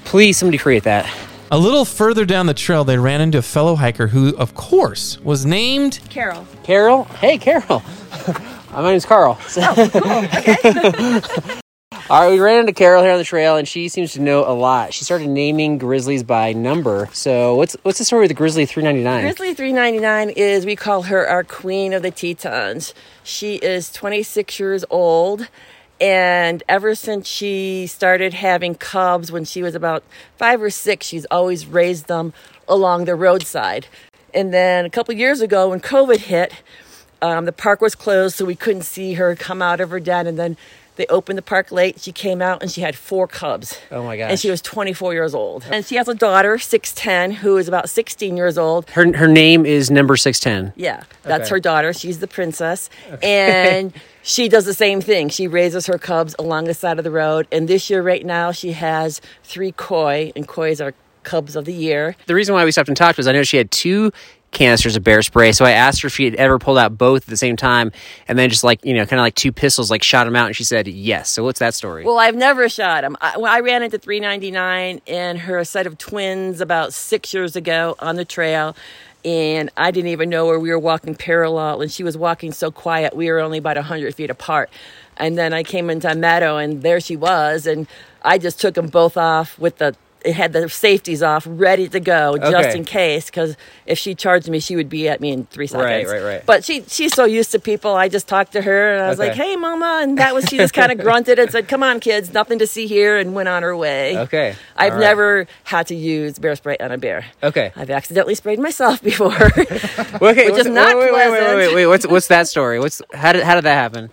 Please, 0.05 0.37
somebody 0.37 0.57
create 0.57 0.83
that. 0.83 1.11
A 1.51 1.57
little 1.57 1.85
further 1.85 2.25
down 2.25 2.47
the 2.47 2.53
trail, 2.53 2.83
they 2.83 2.97
ran 2.97 3.21
into 3.21 3.37
a 3.37 3.41
fellow 3.43 3.75
hiker 3.75 4.07
who, 4.07 4.35
of 4.37 4.55
course, 4.55 5.19
was 5.19 5.45
named 5.45 5.99
Carol. 6.09 6.47
Carol? 6.63 7.03
Hey, 7.03 7.37
Carol. 7.37 7.83
My 8.73 8.91
name's 8.91 9.05
Carl. 9.05 9.37
Oh, 9.57 11.21
All 12.09 12.21
right, 12.21 12.31
we 12.31 12.39
ran 12.39 12.59
into 12.59 12.73
Carol 12.73 13.01
here 13.01 13.11
on 13.11 13.17
the 13.17 13.23
trail, 13.23 13.55
and 13.55 13.67
she 13.67 13.87
seems 13.87 14.13
to 14.13 14.21
know 14.21 14.45
a 14.45 14.51
lot. 14.51 14.93
She 14.93 15.05
started 15.05 15.29
naming 15.29 15.77
grizzlies 15.77 16.23
by 16.23 16.53
number. 16.53 17.07
So, 17.13 17.55
what's 17.55 17.77
what's 17.83 17.99
the 17.99 18.05
story 18.05 18.23
with 18.23 18.29
the 18.29 18.35
Grizzly 18.35 18.65
399? 18.65 19.23
Grizzly 19.23 19.53
399 19.53 20.31
is, 20.31 20.65
we 20.65 20.75
call 20.75 21.03
her 21.03 21.27
our 21.27 21.43
queen 21.43 21.93
of 21.93 22.01
the 22.01 22.11
Tetons. 22.11 22.93
She 23.23 23.55
is 23.55 23.91
26 23.91 24.59
years 24.59 24.83
old, 24.89 25.47
and 26.01 26.63
ever 26.67 26.95
since 26.95 27.27
she 27.27 27.87
started 27.87 28.33
having 28.33 28.75
cubs 28.75 29.31
when 29.31 29.45
she 29.45 29.61
was 29.63 29.75
about 29.75 30.03
five 30.37 30.61
or 30.61 30.69
six, 30.69 31.05
she's 31.07 31.25
always 31.31 31.65
raised 31.65 32.07
them 32.07 32.33
along 32.67 33.05
the 33.05 33.15
roadside. 33.15 33.87
And 34.33 34.53
then 34.53 34.85
a 34.85 34.89
couple 34.89 35.13
years 35.13 35.41
ago, 35.41 35.69
when 35.69 35.79
COVID 35.79 36.17
hit, 36.17 36.53
um, 37.21 37.45
the 37.45 37.51
park 37.51 37.79
was 37.81 37.95
closed, 37.95 38.35
so 38.35 38.45
we 38.45 38.55
couldn't 38.55 38.81
see 38.83 39.13
her 39.13 39.35
come 39.35 39.61
out 39.61 39.79
of 39.79 39.91
her 39.91 39.99
den. 39.99 40.27
And 40.27 40.37
then 40.37 40.57
They 40.95 41.07
opened 41.07 41.39
the 41.39 41.41
park 41.43 41.71
late. 41.71 41.99
She 42.01 42.11
came 42.11 42.39
out 42.39 42.61
and 42.61 42.69
she 42.71 42.81
had 42.81 42.95
four 42.95 43.27
cubs. 43.27 43.79
Oh 43.89 44.03
my 44.03 44.15
gosh. 44.15 44.29
And 44.29 44.39
she 44.39 44.51
was 44.51 44.61
24 44.61 45.13
years 45.13 45.33
old. 45.33 45.65
And 45.71 45.83
she 45.83 45.95
has 45.95 46.07
a 46.07 46.13
daughter, 46.13 46.57
6'10, 46.57 47.33
who 47.33 47.57
is 47.57 47.67
about 47.67 47.89
16 47.89 48.37
years 48.37 48.59
old. 48.59 48.87
Her 48.91 49.11
her 49.17 49.27
name 49.27 49.65
is 49.65 49.89
number 49.89 50.15
six 50.15 50.39
ten. 50.39 50.71
Yeah, 50.75 51.01
that's 51.23 51.45
Okay. 51.45 51.49
her 51.55 51.59
daughter. 51.59 51.93
She's 51.93 52.19
the 52.19 52.27
princess. 52.27 52.91
And 53.23 53.91
she 54.23 54.49
does 54.49 54.65
the 54.65 54.73
same 54.73 55.01
thing. 55.01 55.29
She 55.29 55.47
raises 55.47 55.85
her 55.85 55.99
cubs 55.99 56.35
along 56.39 56.65
the 56.65 56.73
side 56.73 56.97
of 56.97 57.03
the 57.03 57.11
road. 57.11 57.47
And 57.51 57.67
this 57.67 57.89
year, 57.89 58.01
right 58.01 58.25
now, 58.25 58.51
she 58.51 58.71
has 58.71 59.21
three 59.43 59.73
COY, 59.73 60.31
and 60.35 60.47
COYs 60.47 60.83
are 60.83 60.95
cubs 61.23 61.55
of 61.55 61.65
the 61.65 61.73
year. 61.73 62.15
The 62.25 62.35
reason 62.35 62.55
why 62.55 62.65
we 62.65 62.71
stopped 62.71 62.89
and 62.89 62.97
talked 62.97 63.17
was 63.17 63.27
I 63.27 63.33
know 63.33 63.43
she 63.43 63.57
had 63.57 63.69
two 63.69 64.11
canisters 64.51 64.95
of 64.95 65.03
bear 65.03 65.21
spray. 65.21 65.51
So 65.51 65.65
I 65.65 65.71
asked 65.71 66.01
her 66.03 66.07
if 66.07 66.15
she 66.15 66.25
had 66.25 66.35
ever 66.35 66.59
pulled 66.59 66.77
out 66.77 66.97
both 66.97 67.23
at 67.23 67.27
the 67.27 67.37
same 67.37 67.57
time 67.57 67.91
and 68.27 68.37
then 68.37 68.49
just 68.49 68.63
like, 68.63 68.85
you 68.85 68.93
know, 68.93 69.05
kind 69.05 69.19
of 69.19 69.23
like 69.23 69.35
two 69.35 69.51
pistols, 69.51 69.91
like 69.91 70.03
shot 70.03 70.25
them 70.25 70.35
out. 70.35 70.47
And 70.47 70.55
she 70.55 70.63
said 70.63 70.87
yes. 70.87 71.29
So 71.29 71.43
what's 71.43 71.59
that 71.59 71.73
story? 71.73 72.05
Well, 72.05 72.19
I've 72.19 72.35
never 72.35 72.69
shot 72.69 73.01
them. 73.01 73.17
I, 73.19 73.37
when 73.37 73.51
I 73.51 73.59
ran 73.59 73.83
into 73.83 73.97
399 73.97 75.01
and 75.07 75.39
her 75.39 75.63
set 75.65 75.87
of 75.87 75.97
twins 75.97 76.61
about 76.61 76.93
six 76.93 77.33
years 77.33 77.55
ago 77.55 77.95
on 77.99 78.15
the 78.15 78.25
trail. 78.25 78.75
And 79.25 79.69
I 79.77 79.91
didn't 79.91 80.09
even 80.09 80.29
know 80.29 80.45
where 80.45 80.59
we 80.59 80.69
were 80.69 80.79
walking 80.79 81.15
parallel, 81.15 81.81
and 81.81 81.91
she 81.91 82.03
was 82.03 82.17
walking 82.17 82.51
so 82.51 82.71
quiet. 82.71 83.15
We 83.15 83.31
were 83.31 83.39
only 83.39 83.57
about 83.57 83.77
100 83.77 84.13
feet 84.15 84.29
apart. 84.29 84.69
And 85.17 85.37
then 85.37 85.53
I 85.53 85.63
came 85.63 85.89
into 85.89 86.11
a 86.11 86.15
meadow, 86.15 86.57
and 86.57 86.81
there 86.81 86.99
she 86.99 87.15
was. 87.15 87.65
And 87.65 87.87
I 88.23 88.37
just 88.37 88.59
took 88.59 88.75
them 88.75 88.87
both 88.87 89.15
off 89.15 89.57
with 89.57 89.77
the, 89.77 89.95
it 90.23 90.33
had 90.33 90.53
the 90.53 90.69
safeties 90.69 91.21
off, 91.21 91.45
ready 91.47 91.87
to 91.89 91.99
go, 91.99 92.37
just 92.37 92.53
Okay. 92.53 92.77
in 92.77 92.85
case. 92.85 93.25
Because 93.25 93.57
if 93.85 93.97
she 93.99 94.15
charged 94.15 94.49
me, 94.49 94.59
she 94.59 94.75
would 94.75 94.89
be 94.89 95.09
at 95.09 95.19
me 95.21 95.31
in 95.31 95.45
three 95.47 95.67
seconds. 95.67 95.85
Right, 95.85 96.07
right, 96.07 96.23
right. 96.23 96.45
But 96.45 96.63
she 96.63 96.83
she's 96.87 97.13
so 97.13 97.25
used 97.25 97.51
to 97.51 97.59
people. 97.59 97.93
I 97.95 98.07
just 98.09 98.27
talked 98.27 98.53
to 98.53 98.61
her, 98.61 98.93
and 98.93 99.01
I 99.03 99.09
was 99.09 99.19
Okay. 99.19 99.29
like, 99.29 99.37
"Hey, 99.37 99.55
mama," 99.55 99.99
and 100.01 100.17
that 100.19 100.33
was 100.33 100.45
she 100.45 100.57
just 100.57 100.73
kind 100.73 100.91
of 100.91 100.97
grunted 100.99 101.39
and 101.39 101.51
said, 101.51 101.67
"Come 101.67 101.83
on, 101.83 101.99
kids, 101.99 102.33
nothing 102.33 102.59
to 102.59 102.67
see 102.67 102.87
here," 102.87 103.17
and 103.17 103.33
went 103.33 103.49
on 103.49 103.63
her 103.63 103.75
way. 103.75 104.17
Okay. 104.17 104.55
I've 104.77 104.93
right. 104.93 104.99
never 104.99 105.47
had 105.63 105.87
to 105.87 105.95
use 105.95 106.39
bear 106.39 106.55
spray 106.55 106.77
on 106.79 106.91
a 106.91 106.97
bear. 106.97 107.25
Okay. 107.43 107.71
I've 107.75 107.89
accidentally 107.89 108.35
sprayed 108.35 108.59
myself 108.59 109.01
before, 109.03 109.33
okay, 109.35 110.15
which 110.21 110.57
is 110.57 110.67
not 110.67 110.95
wait, 110.97 111.11
wait, 111.11 111.13
wait, 111.13 111.29
pleasant. 111.29 111.57
wait, 111.57 111.67
wait, 111.67 111.75
wait. 111.75 111.85
What's 111.87 112.07
what's 112.07 112.27
that 112.27 112.47
story? 112.47 112.79
What's 112.79 113.01
how 113.13 113.33
did 113.33 113.43
how 113.43 113.55
did 113.55 113.65
that 113.65 113.75
happen? 113.75 114.09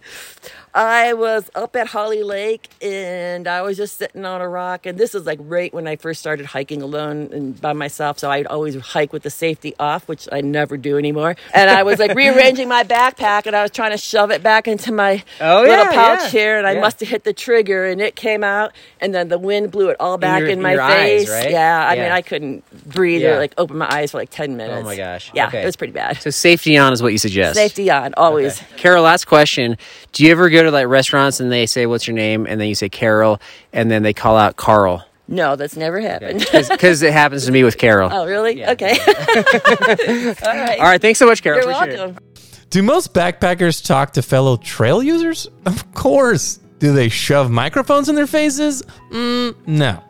I 0.72 1.14
was 1.14 1.50
up 1.56 1.74
at 1.74 1.88
Holly 1.88 2.22
Lake 2.22 2.68
and 2.80 3.48
I 3.48 3.62
was 3.62 3.76
just 3.76 3.96
sitting 3.96 4.24
on 4.24 4.40
a 4.40 4.48
rock. 4.48 4.87
And 4.87 4.96
this 4.98 5.14
is 5.16 5.26
like 5.26 5.40
right 5.42 5.72
when 5.74 5.88
I 5.88 5.96
first 5.96 6.20
started 6.20 6.46
hiking 6.46 6.80
alone 6.80 7.30
and 7.33 7.61
by 7.61 7.72
myself. 7.72 8.20
So 8.20 8.30
I'd 8.30 8.46
always 8.46 8.76
hike 8.76 9.12
with 9.12 9.24
the 9.24 9.30
safety 9.30 9.74
off, 9.80 10.06
which 10.06 10.28
I 10.30 10.42
never 10.42 10.76
do 10.76 10.96
anymore. 10.96 11.35
And 11.52 11.68
I 11.70 11.83
was 11.83 11.98
like 11.98 12.14
rearranging 12.14 12.68
my 12.68 12.85
backpack 12.85 13.46
and 13.46 13.56
I 13.56 13.62
was 13.62 13.72
trying 13.72 13.90
to 13.90 13.98
shove 13.98 14.30
it 14.30 14.42
back 14.44 14.68
into 14.68 14.92
my 14.92 15.24
Oh, 15.40 15.62
little 15.62 15.76
yeah, 15.87 15.90
pouch 15.92 16.20
yeah, 16.20 16.28
here. 16.28 16.59
And 16.59 16.66
I 16.66 16.72
yeah. 16.74 16.80
must 16.80 17.00
have 17.00 17.09
hit 17.09 17.24
the 17.24 17.33
trigger 17.33 17.87
and 17.87 18.00
it 18.00 18.14
came 18.14 18.44
out. 18.44 18.72
And 19.00 19.12
then 19.12 19.28
the 19.28 19.38
wind 19.38 19.72
blew 19.72 19.88
it 19.88 19.96
all 19.98 20.18
back 20.18 20.40
your- 20.40 20.50
in, 20.50 20.59
in 20.59 20.62
my 20.62 20.72
your 20.74 20.83
eyes, 20.83 21.22
face. 21.24 21.30
right? 21.30 21.50
Yeah. 21.50 21.88
I 21.88 21.96
mean, 21.96 22.12
I 22.12 22.22
couldn't 22.22 22.64
breathe 22.88 23.24
or 23.24 23.38
like 23.38 23.54
open 23.59 23.76
my 23.76 23.88
eyes 23.92 24.12
for 24.12 24.18
like 24.18 24.30
10 24.30 24.56
minutes. 24.56 24.83
Oh 24.83 24.85
my 24.85 24.96
gosh. 24.96 25.33
Yeah. 25.35 25.48
Okay. 25.48 25.62
It 25.62 25.66
was 25.66 25.74
pretty 25.76 25.92
bad. 25.92 26.22
So 26.22 26.30
safety 26.30 26.76
on 26.78 26.92
is 26.92 27.02
what 27.02 27.11
you 27.11 27.18
suggest. 27.18 27.56
Safety 27.56 27.90
on, 27.90 28.14
always. 28.16 28.62
Carol, 28.76 29.02
last 29.02 29.24
question. 29.26 29.76
Do 30.12 30.24
you 30.24 30.30
ever 30.30 30.48
go 30.48 30.60
to 30.64 30.70
like 30.70 30.87
restaurants 30.87 31.40
and 31.40 31.51
they 31.51 31.66
say, 31.66 31.87
What's 31.87 32.07
your 32.07 32.16
name? 32.16 32.46
And 32.46 32.61
then 32.61 32.68
you 32.68 32.75
say 32.75 32.88
Carol, 32.88 33.40
and 33.73 33.90
then 33.90 34.03
they 34.03 34.12
call 34.12 34.37
out 34.37 34.57
Carl? 34.57 35.05
No, 35.29 35.55
that's 35.55 35.77
never 35.77 36.01
happened. 36.01 36.40
Because 36.53 37.03
it 37.03 37.12
happens 37.12 37.46
to 37.46 37.53
me 37.53 37.62
with 37.62 37.79
Carol. 37.79 38.11
oh, 38.12 38.27
really? 38.27 38.66
Okay. 38.66 38.99
all 38.99 40.35
right. 40.44 40.79
All 40.79 40.85
right. 40.87 41.01
Thanks 41.01 41.18
so 41.20 41.27
much, 41.27 41.42
Carol. 41.42 41.61
You're 41.61 41.70
Appreciate 41.70 41.94
it. 41.94 41.99
welcome. 41.99 42.25
Do 42.70 42.83
most 42.83 43.14
backpackers 43.14 43.85
talk 43.85 44.12
to 44.14 44.23
fellow 44.23 44.57
trail 44.57 45.03
users? 45.03 45.49
Of 45.66 45.92
course. 45.94 46.59
Do 46.81 46.92
they 46.92 47.09
shove 47.09 47.51
microphones 47.51 48.09
in 48.09 48.14
their 48.16 48.27
faces? 48.27 48.83
Mm, 49.11 49.55
no. 49.66 50.03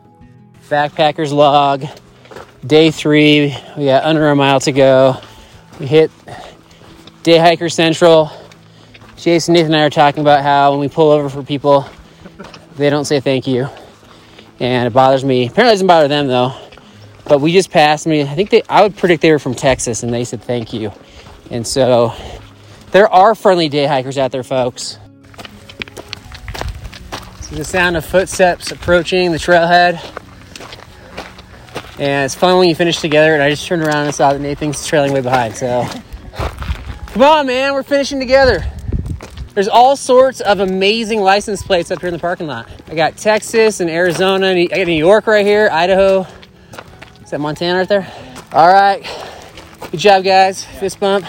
Backpackers 0.69 1.31
log. 1.33 1.85
Day 2.65 2.91
three. 2.91 3.55
We 3.77 3.85
got 3.85 4.03
under 4.03 4.29
a 4.29 4.35
mile 4.35 4.59
to 4.61 4.71
go. 4.71 5.17
We 5.79 5.85
hit 5.87 6.11
Day 7.23 7.37
Hiker 7.37 7.69
Central. 7.69 8.31
Jason, 9.21 9.53
Nathan, 9.53 9.67
and 9.67 9.75
I 9.75 9.85
are 9.85 9.91
talking 9.91 10.21
about 10.21 10.41
how 10.41 10.71
when 10.71 10.79
we 10.79 10.89
pull 10.89 11.11
over 11.11 11.29
for 11.29 11.43
people, 11.43 11.87
they 12.75 12.89
don't 12.89 13.05
say 13.05 13.19
thank 13.19 13.45
you. 13.45 13.67
And 14.59 14.87
it 14.87 14.93
bothers 14.93 15.23
me. 15.23 15.45
Apparently, 15.45 15.69
it 15.69 15.73
doesn't 15.73 15.85
bother 15.85 16.07
them 16.07 16.27
though. 16.27 16.55
But 17.25 17.39
we 17.39 17.53
just 17.53 17.69
passed. 17.69 18.07
Mean, 18.07 18.25
I 18.25 18.33
think 18.33 18.49
they, 18.49 18.63
I 18.67 18.81
would 18.81 18.97
predict 18.97 19.21
they 19.21 19.31
were 19.31 19.37
from 19.37 19.53
Texas 19.53 20.01
and 20.01 20.11
they 20.11 20.23
said 20.23 20.41
thank 20.41 20.73
you. 20.73 20.91
And 21.51 21.67
so 21.67 22.15
there 22.89 23.07
are 23.09 23.35
friendly 23.35 23.69
day 23.69 23.85
hikers 23.85 24.17
out 24.17 24.31
there, 24.31 24.41
folks. 24.41 24.97
The 27.51 27.63
sound 27.63 27.97
of 27.97 28.03
footsteps 28.03 28.71
approaching 28.71 29.31
the 29.31 29.37
trailhead. 29.37 30.03
And 31.99 32.25
it's 32.25 32.33
fun 32.33 32.57
when 32.57 32.69
you 32.69 32.73
finish 32.73 32.99
together. 32.99 33.35
And 33.35 33.43
I 33.43 33.51
just 33.51 33.67
turned 33.67 33.83
around 33.83 34.07
and 34.07 34.15
saw 34.15 34.33
that 34.33 34.39
Nathan's 34.39 34.83
trailing 34.87 35.13
way 35.13 35.21
behind. 35.21 35.55
So 35.55 35.87
come 37.09 37.21
on, 37.21 37.45
man, 37.45 37.73
we're 37.73 37.83
finishing 37.83 38.19
together. 38.19 38.65
There's 39.53 39.67
all 39.67 39.97
sorts 39.97 40.39
of 40.39 40.61
amazing 40.61 41.19
license 41.19 41.61
plates 41.61 41.91
up 41.91 41.99
here 41.99 42.07
in 42.07 42.13
the 42.13 42.19
parking 42.19 42.47
lot. 42.47 42.69
I 42.87 42.95
got 42.95 43.17
Texas 43.17 43.81
and 43.81 43.89
Arizona. 43.89 44.47
I 44.47 44.65
got 44.65 44.87
New 44.87 44.93
York 44.93 45.27
right 45.27 45.45
here, 45.45 45.69
Idaho. 45.69 46.25
Is 47.21 47.31
that 47.31 47.39
Montana 47.41 47.79
right 47.79 47.87
there? 47.87 48.11
All 48.53 48.71
right. 48.71 49.03
Good 49.91 49.99
job, 49.99 50.23
guys. 50.23 50.63
Fist 50.63 51.01
bump. 51.01 51.25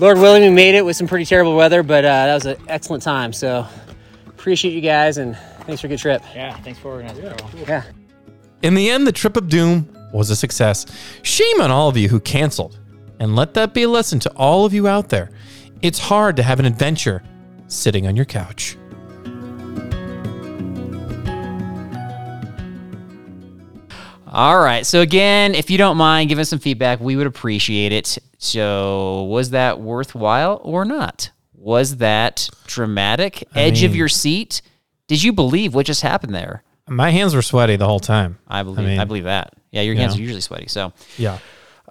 Lord 0.00 0.18
willing, 0.18 0.42
we 0.42 0.50
made 0.50 0.74
it 0.74 0.84
with 0.84 0.96
some 0.96 1.06
pretty 1.06 1.24
terrible 1.24 1.54
weather, 1.54 1.84
but 1.84 2.04
uh, 2.04 2.26
that 2.26 2.34
was 2.34 2.46
an 2.46 2.56
excellent 2.66 3.04
time. 3.04 3.32
So 3.32 3.68
appreciate 4.26 4.74
you 4.74 4.80
guys 4.80 5.18
and 5.18 5.36
thanks 5.60 5.80
for 5.80 5.86
a 5.86 5.90
good 5.90 6.00
trip. 6.00 6.22
Yeah, 6.34 6.56
thanks 6.56 6.80
for 6.80 6.90
organizing, 6.90 7.22
Carl. 7.22 7.50
Yeah. 7.68 7.84
In 8.62 8.74
the 8.74 8.90
end, 8.90 9.06
the 9.06 9.12
trip 9.12 9.36
of 9.36 9.48
doom 9.48 9.96
was 10.12 10.30
a 10.30 10.36
success. 10.36 10.86
Shame 11.22 11.60
on 11.60 11.70
all 11.70 11.88
of 11.88 11.96
you 11.96 12.08
who 12.08 12.18
canceled. 12.18 12.80
And 13.20 13.36
let 13.36 13.54
that 13.54 13.74
be 13.74 13.84
a 13.84 13.88
lesson 13.88 14.18
to 14.20 14.30
all 14.30 14.64
of 14.64 14.74
you 14.74 14.88
out 14.88 15.08
there. 15.08 15.30
It's 15.82 15.98
hard 15.98 16.36
to 16.36 16.42
have 16.42 16.60
an 16.60 16.64
adventure 16.66 17.22
sitting 17.66 18.06
on 18.06 18.14
your 18.14 18.24
couch. 18.24 18.76
All 24.28 24.58
right. 24.60 24.86
So 24.86 25.00
again, 25.00 25.54
if 25.54 25.70
you 25.70 25.76
don't 25.76 25.96
mind, 25.96 26.30
give 26.30 26.38
us 26.38 26.48
some 26.48 26.58
feedback. 26.58 27.00
We 27.00 27.16
would 27.16 27.26
appreciate 27.26 27.92
it. 27.92 28.16
So 28.38 29.24
was 29.24 29.50
that 29.50 29.80
worthwhile 29.80 30.60
or 30.64 30.84
not? 30.84 31.30
Was 31.52 31.98
that 31.98 32.48
dramatic? 32.66 33.44
I 33.54 33.60
Edge 33.62 33.82
of 33.82 33.94
your 33.94 34.08
seat? 34.08 34.62
Did 35.06 35.22
you 35.22 35.32
believe 35.32 35.74
what 35.74 35.84
just 35.84 36.00
happened 36.00 36.34
there? 36.34 36.62
My 36.88 37.10
hands 37.10 37.34
were 37.34 37.42
sweaty 37.42 37.76
the 37.76 37.86
whole 37.86 38.00
time. 38.00 38.38
I 38.48 38.62
believe. 38.62 38.78
I, 38.78 38.96
mean, 38.96 39.06
believe 39.06 39.24
that. 39.24 39.52
Yeah, 39.70 39.82
your 39.82 39.94
you 39.94 40.00
hands 40.00 40.14
know. 40.14 40.18
are 40.18 40.22
usually 40.22 40.40
sweaty. 40.40 40.68
So 40.68 40.92
Yeah. 41.18 41.38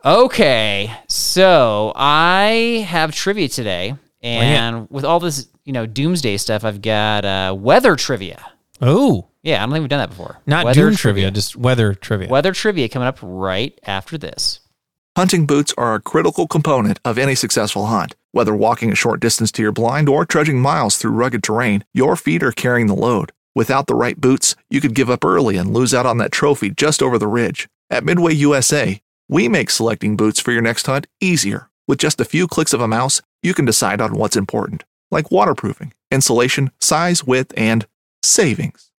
Okay, 0.03 0.91
so 1.07 1.93
I 1.95 2.85
have 2.89 3.13
trivia 3.13 3.47
today, 3.47 3.95
and 4.23 4.89
with 4.89 5.05
all 5.05 5.19
this, 5.19 5.47
you 5.63 5.73
know, 5.73 5.85
doomsday 5.85 6.37
stuff, 6.37 6.63
I've 6.63 6.81
got 6.81 7.23
uh, 7.23 7.55
weather 7.55 7.95
trivia. 7.95 8.43
Oh. 8.81 9.27
Yeah, 9.43 9.57
I 9.57 9.65
don't 9.65 9.73
think 9.73 9.83
we've 9.83 9.89
done 9.89 9.99
that 9.99 10.09
before. 10.09 10.39
Not 10.47 10.65
weather 10.65 10.89
doom 10.89 10.95
trivia, 10.95 11.29
just 11.29 11.55
weather 11.55 11.93
trivia. 11.93 12.29
Weather 12.29 12.51
trivia 12.51 12.89
coming 12.89 13.07
up 13.07 13.19
right 13.21 13.79
after 13.83 14.17
this. 14.17 14.61
Hunting 15.15 15.45
boots 15.45 15.71
are 15.77 15.93
a 15.93 16.01
critical 16.01 16.47
component 16.47 16.99
of 17.05 17.19
any 17.19 17.35
successful 17.35 17.85
hunt. 17.87 18.15
Whether 18.31 18.55
walking 18.55 18.91
a 18.91 18.95
short 18.95 19.19
distance 19.19 19.51
to 19.53 19.61
your 19.61 19.71
blind 19.71 20.09
or 20.09 20.25
trudging 20.25 20.59
miles 20.61 20.97
through 20.97 21.11
rugged 21.11 21.43
terrain, 21.43 21.83
your 21.93 22.15
feet 22.15 22.41
are 22.41 22.51
carrying 22.51 22.87
the 22.87 22.95
load. 22.95 23.31
Without 23.53 23.85
the 23.85 23.95
right 23.95 24.19
boots, 24.19 24.55
you 24.69 24.81
could 24.81 24.95
give 24.95 25.09
up 25.11 25.25
early 25.25 25.57
and 25.57 25.73
lose 25.73 25.93
out 25.93 26.05
on 26.07 26.17
that 26.19 26.31
trophy 26.31 26.71
just 26.71 27.03
over 27.03 27.19
the 27.19 27.27
ridge. 27.27 27.67
At 27.89 28.05
Midway 28.05 28.33
USA, 28.33 29.01
we 29.31 29.47
make 29.47 29.69
selecting 29.71 30.15
boots 30.17 30.39
for 30.39 30.51
your 30.51 30.61
next 30.61 30.85
hunt 30.85 31.07
easier. 31.21 31.69
With 31.87 31.97
just 31.97 32.19
a 32.21 32.25
few 32.25 32.47
clicks 32.47 32.73
of 32.73 32.81
a 32.81 32.87
mouse, 32.87 33.21
you 33.41 33.53
can 33.55 33.65
decide 33.65 34.01
on 34.01 34.13
what's 34.13 34.35
important, 34.35 34.83
like 35.09 35.31
waterproofing, 35.31 35.93
insulation, 36.11 36.69
size, 36.79 37.23
width, 37.23 37.53
and 37.55 37.87
savings. 38.21 38.91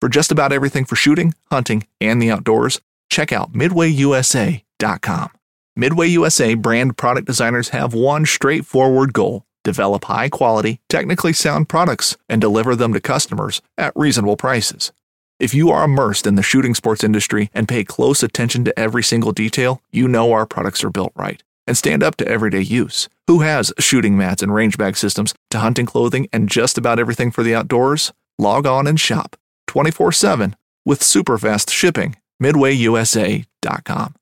For 0.00 0.08
just 0.08 0.32
about 0.32 0.52
everything 0.52 0.86
for 0.86 0.96
shooting, 0.96 1.34
hunting, 1.50 1.86
and 2.00 2.20
the 2.20 2.30
outdoors, 2.30 2.80
check 3.10 3.30
out 3.30 3.52
MidwayUSA.com. 3.52 5.30
Midway 5.76 6.06
USA 6.08 6.54
brand 6.54 6.96
product 6.96 7.26
designers 7.26 7.68
have 7.70 7.94
one 7.94 8.26
straightforward 8.26 9.12
goal 9.12 9.44
develop 9.64 10.04
high 10.04 10.28
quality, 10.28 10.80
technically 10.88 11.32
sound 11.32 11.68
products 11.68 12.16
and 12.28 12.40
deliver 12.40 12.76
them 12.76 12.92
to 12.92 13.00
customers 13.00 13.60
at 13.78 13.96
reasonable 13.96 14.36
prices. 14.36 14.92
If 15.40 15.52
you 15.52 15.70
are 15.70 15.84
immersed 15.84 16.28
in 16.28 16.36
the 16.36 16.44
shooting 16.44 16.74
sports 16.74 17.02
industry 17.02 17.50
and 17.52 17.66
pay 17.66 17.82
close 17.82 18.22
attention 18.22 18.64
to 18.64 18.78
every 18.78 19.02
single 19.02 19.32
detail, 19.32 19.82
you 19.90 20.06
know 20.06 20.32
our 20.32 20.46
products 20.46 20.84
are 20.84 20.90
built 20.90 21.12
right 21.16 21.42
and 21.66 21.76
stand 21.76 22.04
up 22.04 22.16
to 22.16 22.28
everyday 22.28 22.60
use. 22.60 23.08
Who 23.26 23.40
has 23.40 23.72
shooting 23.80 24.16
mats 24.16 24.42
and 24.42 24.54
range 24.54 24.78
bag 24.78 24.96
systems 24.96 25.34
to 25.50 25.58
hunting 25.58 25.86
clothing 25.86 26.28
and 26.32 26.48
just 26.48 26.78
about 26.78 27.00
everything 27.00 27.32
for 27.32 27.42
the 27.42 27.54
outdoors? 27.54 28.12
Log 28.38 28.64
on 28.64 28.86
and 28.86 28.98
shop 29.00 29.36
24 29.66 30.12
7 30.12 30.54
with 30.84 31.02
super 31.02 31.36
fast 31.36 31.68
shipping. 31.68 32.14
MidwayUSA.com. 32.40 34.14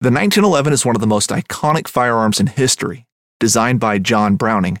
The 0.00 0.10
1911 0.10 0.72
is 0.72 0.86
one 0.86 0.96
of 0.96 1.00
the 1.00 1.06
most 1.06 1.28
iconic 1.30 1.86
firearms 1.86 2.40
in 2.40 2.46
history. 2.46 3.06
Designed 3.40 3.80
by 3.80 3.98
John 3.98 4.36
Browning, 4.36 4.80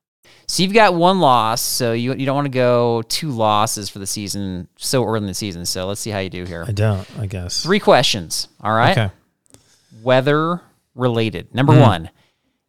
So 0.51 0.63
you've 0.63 0.73
got 0.73 0.93
one 0.95 1.21
loss, 1.21 1.61
so 1.61 1.93
you 1.93 2.13
you 2.13 2.25
don't 2.25 2.35
want 2.35 2.45
to 2.45 2.49
go 2.49 3.03
two 3.03 3.29
losses 3.29 3.89
for 3.89 3.99
the 3.99 4.05
season 4.05 4.67
so 4.75 5.05
early 5.05 5.19
in 5.19 5.27
the 5.27 5.33
season. 5.33 5.65
So 5.65 5.87
let's 5.87 6.01
see 6.01 6.09
how 6.09 6.19
you 6.19 6.29
do 6.29 6.43
here. 6.43 6.65
I 6.67 6.73
don't, 6.73 7.07
I 7.17 7.25
guess. 7.25 7.63
Three 7.63 7.79
questions. 7.79 8.49
All 8.59 8.73
right. 8.73 8.91
Okay. 8.97 9.13
Weather 10.03 10.59
related. 10.93 11.55
Number 11.55 11.71
Mm. 11.71 11.79
one, 11.81 12.09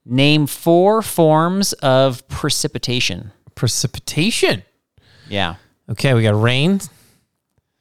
name 0.05 0.47
four 0.47 1.03
forms 1.03 1.73
of 1.73 2.27
precipitation. 2.29 3.33
Precipitation. 3.57 4.63
Yeah. 5.29 5.57
Okay, 5.89 6.15
we 6.15 6.23
got 6.23 6.41
rain, 6.41 6.81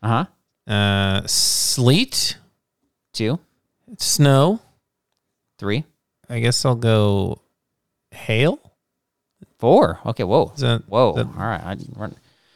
Uh 0.01 0.25
huh. 0.67 0.73
uh, 0.73 1.27
sleet, 1.27 2.37
Two, 3.13 3.39
snow. 3.99 4.61
three, 5.59 5.83
I 6.27 6.39
guess 6.39 6.65
I'll 6.65 6.73
go 6.73 7.41
hail. 8.09 8.57
Four. 9.61 9.99
Okay. 10.05 10.25
Whoa. 10.25 10.51
That- 10.57 10.83
Whoa. 10.89 11.13
that- 11.13 11.27
All 11.27 11.33
right. 11.33 11.61
I, 11.63 11.77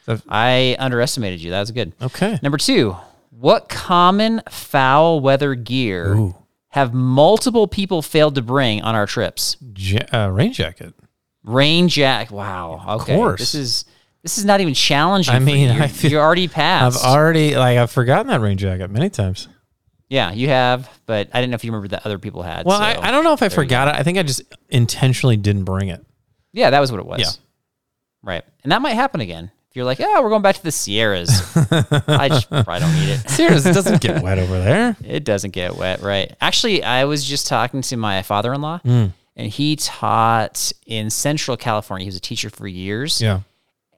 that- 0.04 0.22
I 0.28 0.76
underestimated 0.78 1.40
you. 1.40 1.50
That 1.52 1.60
was 1.60 1.70
good. 1.70 1.92
Okay. 2.02 2.38
Number 2.42 2.58
two, 2.58 2.94
what 3.30 3.68
common 3.70 4.42
foul 4.50 5.20
weather 5.20 5.54
gear 5.54 6.14
Ooh. 6.14 6.34
have 6.68 6.92
multiple 6.92 7.66
people 7.66 8.02
failed 8.02 8.34
to 8.34 8.42
bring 8.42 8.82
on 8.82 8.94
our 8.94 9.06
trips? 9.06 9.56
Ja- 9.76 10.00
uh, 10.12 10.28
rain 10.30 10.52
jacket. 10.52 10.92
Rain 11.44 11.88
jack. 11.88 12.30
Wow. 12.30 12.84
Okay. 13.00 13.14
course. 13.16 13.40
This 13.40 13.54
is 13.54 13.84
this 14.22 14.38
is 14.38 14.44
not 14.44 14.60
even 14.60 14.74
challenging. 14.74 15.34
I 15.34 15.38
mean, 15.38 15.68
you. 15.68 15.72
You're, 15.74 15.82
I 15.84 15.88
feel- 15.88 16.10
you're 16.10 16.22
already 16.22 16.48
passed. 16.48 17.04
I've 17.04 17.10
already 17.12 17.54
like 17.56 17.78
I've 17.78 17.90
forgotten 17.90 18.26
that 18.28 18.40
rain 18.40 18.58
jacket 18.58 18.90
many 18.90 19.08
times. 19.10 19.48
Yeah, 20.08 20.32
you 20.32 20.48
have, 20.48 20.88
but 21.06 21.28
I 21.34 21.40
didn't 21.40 21.50
know 21.50 21.56
if 21.56 21.64
you 21.64 21.72
remember 21.72 21.88
that 21.88 22.06
other 22.06 22.18
people 22.20 22.42
had. 22.42 22.64
Well, 22.64 22.78
so 22.78 22.84
I, 22.84 23.08
I 23.08 23.10
don't 23.10 23.24
know 23.24 23.32
if 23.32 23.42
I 23.42 23.48
forgot 23.48 23.88
it. 23.88 23.96
I 23.96 24.04
think 24.04 24.18
I 24.18 24.22
just 24.22 24.40
intentionally 24.68 25.36
didn't 25.36 25.64
bring 25.64 25.88
it. 25.88 26.04
Yeah, 26.56 26.70
that 26.70 26.80
was 26.80 26.90
what 26.90 26.98
it 27.00 27.06
was. 27.06 27.20
Yeah. 27.20 27.30
Right, 28.22 28.42
and 28.64 28.72
that 28.72 28.82
might 28.82 28.94
happen 28.94 29.20
again. 29.20 29.50
If 29.70 29.76
you're 29.76 29.84
like, 29.84 29.98
oh, 30.00 30.22
we're 30.22 30.30
going 30.30 30.42
back 30.42 30.56
to 30.56 30.62
the 30.62 30.72
Sierras, 30.72 31.28
I 32.08 32.28
just 32.28 32.48
probably 32.48 32.80
don't 32.80 32.94
need 32.94 33.10
it. 33.10 33.20
Sierras, 33.30 33.66
it 33.66 33.74
doesn't 33.74 34.00
get 34.00 34.22
wet 34.22 34.38
over 34.38 34.58
there. 34.58 34.96
It 35.04 35.22
doesn't 35.24 35.50
get 35.52 35.76
wet, 35.76 36.00
right? 36.00 36.34
Actually, 36.40 36.82
I 36.82 37.04
was 37.04 37.24
just 37.24 37.46
talking 37.46 37.82
to 37.82 37.96
my 37.96 38.22
father-in-law, 38.22 38.80
Mm. 38.84 39.12
and 39.36 39.52
he 39.52 39.76
taught 39.76 40.72
in 40.86 41.10
Central 41.10 41.56
California. 41.56 42.04
He 42.04 42.08
was 42.08 42.16
a 42.16 42.20
teacher 42.20 42.48
for 42.50 42.66
years. 42.66 43.20
Yeah. 43.20 43.40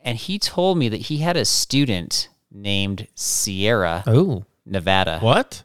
and 0.02 0.18
he 0.18 0.38
told 0.38 0.76
me 0.78 0.88
that 0.88 1.02
he 1.02 1.18
had 1.18 1.36
a 1.36 1.44
student 1.44 2.28
named 2.50 3.06
Sierra 3.14 4.02
Oh, 4.06 4.44
Nevada. 4.66 5.20
what? 5.20 5.62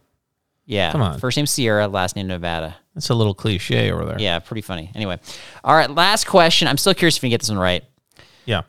Yeah. 0.65 0.91
Come 0.91 1.01
on. 1.01 1.19
First 1.19 1.37
name 1.37 1.45
Sierra, 1.47 1.87
last 1.87 2.15
name 2.15 2.27
Nevada. 2.27 2.75
That's 2.95 3.09
a 3.09 3.15
little 3.15 3.33
cliche 3.33 3.91
over 3.91 4.05
there. 4.05 4.19
Yeah, 4.19 4.39
pretty 4.39 4.61
funny. 4.61 4.91
Anyway, 4.95 5.19
all 5.63 5.75
right. 5.75 5.89
Last 5.89 6.27
question. 6.27 6.67
I'm 6.67 6.77
still 6.77 6.93
curious 6.93 7.17
if 7.17 7.23
you 7.23 7.27
can 7.27 7.31
get 7.31 7.41
this 7.41 7.49
one 7.49 7.57
right. 7.59 7.83
Yeah. 8.45 8.61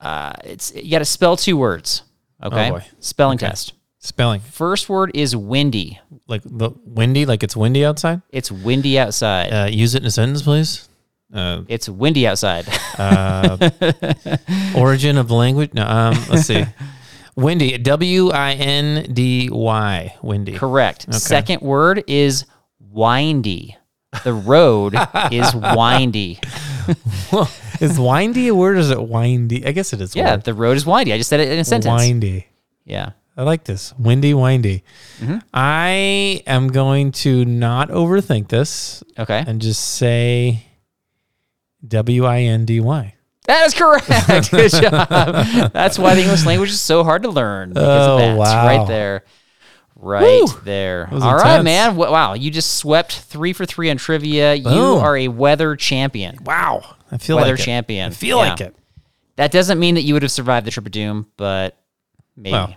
Uh, 0.00 0.32
it's 0.44 0.74
you 0.74 0.90
got 0.90 0.98
to 1.00 1.04
spell 1.04 1.36
two 1.36 1.56
words. 1.56 2.02
Okay. 2.42 2.68
Oh, 2.68 2.72
boy. 2.74 2.84
Spelling 3.00 3.36
Okay. 3.36 3.46
test. 3.48 3.74
Spelling 4.02 4.40
First 4.40 4.88
word 4.88 5.10
is 5.14 5.36
windy. 5.36 6.00
like 6.26 6.40
the 6.44 6.70
windy, 6.84 7.26
like 7.26 7.42
it's 7.42 7.54
windy 7.54 7.84
outside. 7.84 8.22
It's 8.30 8.50
windy 8.50 8.98
outside. 8.98 9.52
Uh, 9.52 9.66
use 9.70 9.94
it 9.94 10.02
in 10.02 10.06
a 10.06 10.10
sentence, 10.10 10.40
please. 10.42 10.88
Uh, 11.32 11.62
it's 11.68 11.86
windy 11.88 12.26
outside. 12.26 12.66
uh, 12.98 13.56
origin 14.76 15.18
of 15.18 15.28
the 15.28 15.34
language. 15.34 15.74
No, 15.74 15.86
um, 15.86 16.14
let's 16.30 16.46
see. 16.46 16.64
Windy. 17.36 17.78
W 17.78 18.30
i 18.30 18.52
n 18.54 19.12
d 19.14 19.48
y. 19.50 20.14
Windy. 20.22 20.52
Correct. 20.58 21.06
Okay. 21.08 21.16
Second 21.18 21.62
word 21.62 22.02
is 22.06 22.44
windy. 22.90 23.76
The 24.24 24.32
road 24.32 24.94
is 25.30 25.54
windy. 25.76 26.40
is 27.80 27.98
windy 27.98 28.48
a 28.48 28.54
word 28.54 28.76
or 28.76 28.80
is 28.80 28.90
it 28.90 29.02
windy? 29.02 29.64
I 29.66 29.72
guess 29.72 29.92
it 29.92 30.00
is. 30.00 30.16
Yeah, 30.16 30.32
word. 30.32 30.44
the 30.44 30.54
road 30.54 30.76
is 30.76 30.84
windy. 30.86 31.12
I 31.12 31.18
just 31.18 31.30
said 31.30 31.40
it 31.40 31.50
in 31.52 31.58
a 31.58 31.64
sentence. 31.64 32.00
Windy. 32.02 32.46
Yeah. 32.84 33.10
I 33.36 33.42
like 33.44 33.64
this. 33.64 33.94
Windy, 33.98 34.34
windy. 34.34 34.82
Mm-hmm. 35.20 35.38
I 35.54 36.42
am 36.46 36.68
going 36.68 37.12
to 37.12 37.44
not 37.44 37.88
overthink 37.90 38.48
this 38.48 39.02
Okay. 39.18 39.42
and 39.46 39.62
just 39.62 39.80
say 39.82 40.64
W 41.86 42.26
I 42.26 42.40
N 42.40 42.64
D 42.66 42.80
Y. 42.80 43.14
That 43.46 43.66
is 43.66 43.74
correct. 43.74 44.06
Good 44.50 44.70
job. 44.72 45.72
That's 45.72 45.98
why 45.98 46.14
the 46.14 46.22
English 46.22 46.44
language 46.44 46.70
is 46.70 46.80
so 46.80 47.02
hard 47.04 47.22
to 47.22 47.30
learn 47.30 47.70
because 47.70 48.06
Oh, 48.06 48.12
of 48.14 48.18
that. 48.20 48.36
wow. 48.36 48.66
Right 48.66 48.86
there. 48.88 49.24
Right 50.02 50.40
Woo. 50.42 50.60
there. 50.64 51.08
All 51.12 51.36
right, 51.36 51.62
man. 51.62 51.94
Wow. 51.96 52.32
You 52.34 52.50
just 52.50 52.74
swept 52.78 53.18
three 53.20 53.52
for 53.52 53.66
three 53.66 53.90
on 53.90 53.98
trivia. 53.98 54.54
You 54.54 54.68
are 54.96 55.16
a 55.16 55.28
weather 55.28 55.76
champion. 55.76 56.38
Wow. 56.42 56.96
I 57.12 57.18
feel 57.18 57.36
weather 57.36 57.52
like 57.52 57.60
it. 57.60 57.64
champion. 57.64 58.10
I 58.10 58.14
feel 58.14 58.38
Yeah. 58.38 58.50
like 58.50 58.60
it. 58.62 58.76
That 59.36 59.50
doesn't 59.52 59.78
mean 59.78 59.96
that 59.96 60.02
you 60.02 60.14
would 60.14 60.22
have 60.22 60.32
survived 60.32 60.66
the 60.66 60.70
trip 60.70 60.86
of 60.86 60.92
doom, 60.92 61.26
but 61.36 61.76
maybe. 62.36 62.76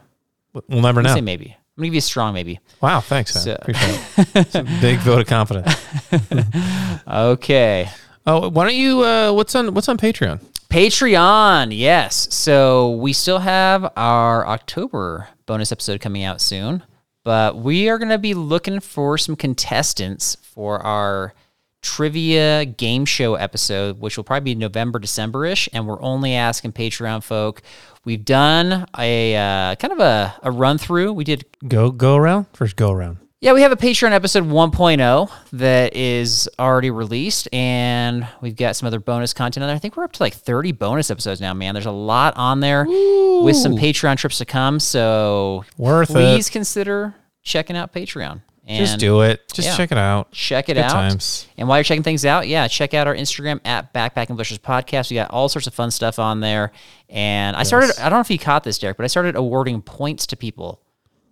Well, 0.54 0.64
we'll 0.68 0.82
never 0.82 1.02
know. 1.02 1.14
say 1.14 1.22
maybe. 1.22 1.56
I'm 1.76 1.82
going 1.82 1.84
to 1.84 1.88
give 1.88 1.94
you 1.96 2.00
a 2.00 2.02
strong 2.02 2.34
maybe. 2.34 2.60
Wow. 2.82 3.00
Thanks. 3.00 3.34
So- 3.34 3.54
Appreciate 3.60 4.00
it. 4.18 4.28
It's 4.36 4.56
a 4.56 4.64
big 4.82 5.00
vote 5.00 5.22
of 5.22 5.28
confidence. 5.28 5.74
Okay. 7.08 7.90
Oh, 8.26 8.50
why 8.50 8.64
don't 8.66 8.76
you? 8.76 9.02
Uh, 9.04 9.32
what's 9.34 9.54
on 9.56 9.74
What's 9.74 9.90
on 9.90 9.98
Patreon? 9.98 10.40
Patreon, 10.70 11.78
yes. 11.78 12.34
So 12.34 12.92
we 12.92 13.14
still 13.14 13.40
have 13.40 13.92
our 13.96 14.48
October 14.48 15.28
bonus 15.46 15.72
episode 15.72 16.00
coming 16.02 16.24
out 16.24 16.40
soon, 16.42 16.82
but 17.24 17.58
we 17.58 17.90
are 17.90 17.98
going 17.98 18.10
to 18.10 18.18
be 18.18 18.34
looking 18.34 18.80
for 18.80 19.18
some 19.18 19.36
contestants 19.36 20.36
for 20.42 20.80
our 20.80 21.34
trivia 21.82 22.66
game 22.66 23.06
show 23.06 23.36
episode, 23.36 24.00
which 24.00 24.18
will 24.18 24.24
probably 24.24 24.54
be 24.54 24.56
November, 24.56 25.00
December 25.00 25.46
ish. 25.46 25.70
And 25.74 25.88
we're 25.88 26.02
only 26.02 26.34
asking 26.34 26.72
Patreon 26.74 27.24
folk. 27.24 27.62
We've 28.06 28.24
done 28.24 28.88
a 28.98 29.36
uh, 29.36 29.76
kind 29.76 29.94
of 29.94 30.00
a, 30.00 30.36
a 30.44 30.52
run 30.52 30.78
through. 30.78 31.14
We 31.14 31.24
did 31.24 31.46
Go 31.68 31.92
Go 31.92 32.16
around 32.16 32.48
first. 32.54 32.76
Go 32.76 32.92
around. 32.92 33.18
Yeah, 33.44 33.52
we 33.52 33.62
have 33.62 33.74
a 33.74 33.76
Patreon 33.76 34.12
episode 34.14 34.46
1.0 34.46 35.30
that 35.52 35.98
is 35.98 36.50
already 36.58 36.92
released, 36.92 37.50
and 37.52 38.26
we've 38.40 38.56
got 38.56 38.78
some 38.78 38.88
other 38.88 39.02
bonus 39.02 39.34
content 39.34 39.66
on 39.66 39.68
there. 39.68 39.76
I 39.76 39.80
think 39.80 39.98
we're 39.98 40.06
up 40.06 40.14
to 40.14 40.24
like 40.24 40.34
30 40.34 40.72
bonus 40.72 41.12
episodes 41.12 41.42
now, 41.42 41.54
man. 41.54 41.74
There's 41.74 41.86
a 41.86 41.92
lot 41.92 42.38
on 42.38 42.62
there 42.62 42.86
with 42.86 43.58
some 43.58 43.76
Patreon 43.76 44.16
trips 44.16 44.38
to 44.38 44.46
come. 44.46 44.80
So 44.80 45.66
Worth 45.78 46.12
it. 46.12 46.14
please 46.14 46.50
consider 46.50 47.16
checking 47.42 47.76
out 47.76 47.92
Patreon. 47.92 48.44
And 48.66 48.86
Just 48.86 48.98
do 48.98 49.24
it. 49.24 49.42
Just 49.52 49.68
yeah, 49.68 49.76
check 49.76 49.92
it 49.92 49.98
out. 49.98 50.32
Check 50.32 50.70
it 50.70 50.76
Good 50.76 50.86
out. 50.86 50.92
times. 50.92 51.46
And 51.58 51.68
while 51.68 51.80
you're 51.80 51.84
checking 51.84 52.02
things 52.02 52.24
out, 52.24 52.48
yeah, 52.48 52.70
check 52.70 52.94
out 52.94 53.08
our 53.08 53.16
Instagram 53.16 53.60
at 53.66 53.94
Backpacking 53.94 54.38
Blisters 54.38 54.58
Podcast. 54.58 55.10
We 55.10 55.16
got 55.16 55.32
all 55.32 55.50
sorts 55.50 55.68
of 55.68 55.74
fun 55.74 55.92
stuff 55.92 56.18
on 56.18 56.40
there. 56.40 56.72
And 57.10 57.58
I 57.58 57.64
started, 57.64 57.92
I 58.00 58.04
don't 58.04 58.20
know 58.20 58.22
if 58.22 58.32
you 58.32 58.40
caught 58.40 58.64
this, 58.64 58.80
Derek, 58.80 58.96
but 58.96 59.04
I 59.04 59.08
started 59.08 59.36
awarding 59.36 59.82
points 59.82 60.28
to 60.28 60.38
people 60.38 60.80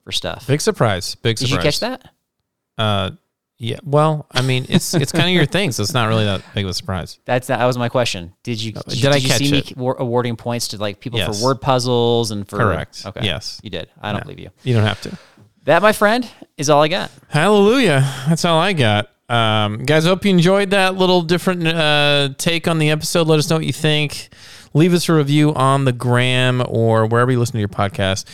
for 0.04 0.12
stuff. 0.12 0.48
Big 0.48 0.62
surprise. 0.62 1.16
Big 1.16 1.38
surprise. 1.38 1.50
Did 1.50 1.56
you 1.58 1.62
catch 1.64 1.80
that? 1.82 2.10
Uh, 2.78 3.12
yeah. 3.58 3.78
Well, 3.84 4.26
I 4.32 4.42
mean, 4.42 4.66
it's 4.70 4.94
it's 4.96 5.12
kind 5.12 5.26
of 5.26 5.32
your 5.36 5.46
thing, 5.46 5.72
so 5.72 5.84
it's 5.84 5.94
not 5.94 6.08
really 6.08 6.26
that 6.26 6.42
big 6.56 6.66
of 6.66 6.72
a 6.72 6.74
surprise. 6.74 7.20
That's 7.26 7.48
that 7.48 7.64
was 7.66 7.78
my 7.78 7.90
question. 7.90 8.34
Did 8.42 8.62
you 8.62 8.72
did, 8.72 8.84
Did 9.02 9.06
I 9.12 9.18
you 9.18 9.28
catch 9.30 9.38
see 9.40 9.56
it? 9.56 9.78
me 9.78 9.94
awarding 10.00 10.36
points 10.36 10.70
to 10.70 10.78
like 10.78 11.00
people 11.00 11.20
Yes. 11.20 11.40
for 11.40 11.46
word 11.46 11.62
puzzles 11.62 12.32
and 12.32 12.48
for 12.48 12.58
Correct. 12.58 13.04
Okay. 13.06 13.22
Yes. 13.24 13.60
you 13.62 13.70
did. 13.70 13.90
I 14.02 14.12
don't 14.14 14.24
believe 14.24 14.40
you. 14.40 14.50
You 14.64 14.74
don't 14.74 14.86
have 14.86 15.00
to. 15.02 15.16
That, 15.66 15.84
my 15.84 15.94
friend, 15.94 16.28
is 16.58 16.72
all 16.72 16.82
I 16.82 16.88
got. 16.88 17.12
Hallelujah. 17.30 18.00
That's 18.28 18.46
all 18.46 18.60
I 18.60 18.74
got. 18.74 19.10
Um, 19.30 19.84
guys, 19.84 20.06
hope 20.06 20.26
you 20.26 20.32
enjoyed 20.32 20.72
that 20.72 20.96
little 20.96 21.22
different 21.22 21.68
uh, 21.68 22.30
take 22.40 22.68
on 22.68 22.80
the 22.80 22.90
episode. 22.90 23.28
Let 23.28 23.38
us 23.38 23.48
know 23.48 23.58
what 23.58 23.66
you 23.66 23.72
think. 23.74 24.30
Leave 24.74 24.92
us 24.94 25.08
a 25.08 25.14
review 25.14 25.54
on 25.54 25.86
the 25.86 25.92
gram 25.92 26.64
or 26.68 27.06
wherever 27.06 27.32
you 27.32 27.38
listen 27.40 27.54
to 27.54 27.60
your 27.60 27.68
podcast. 27.68 28.26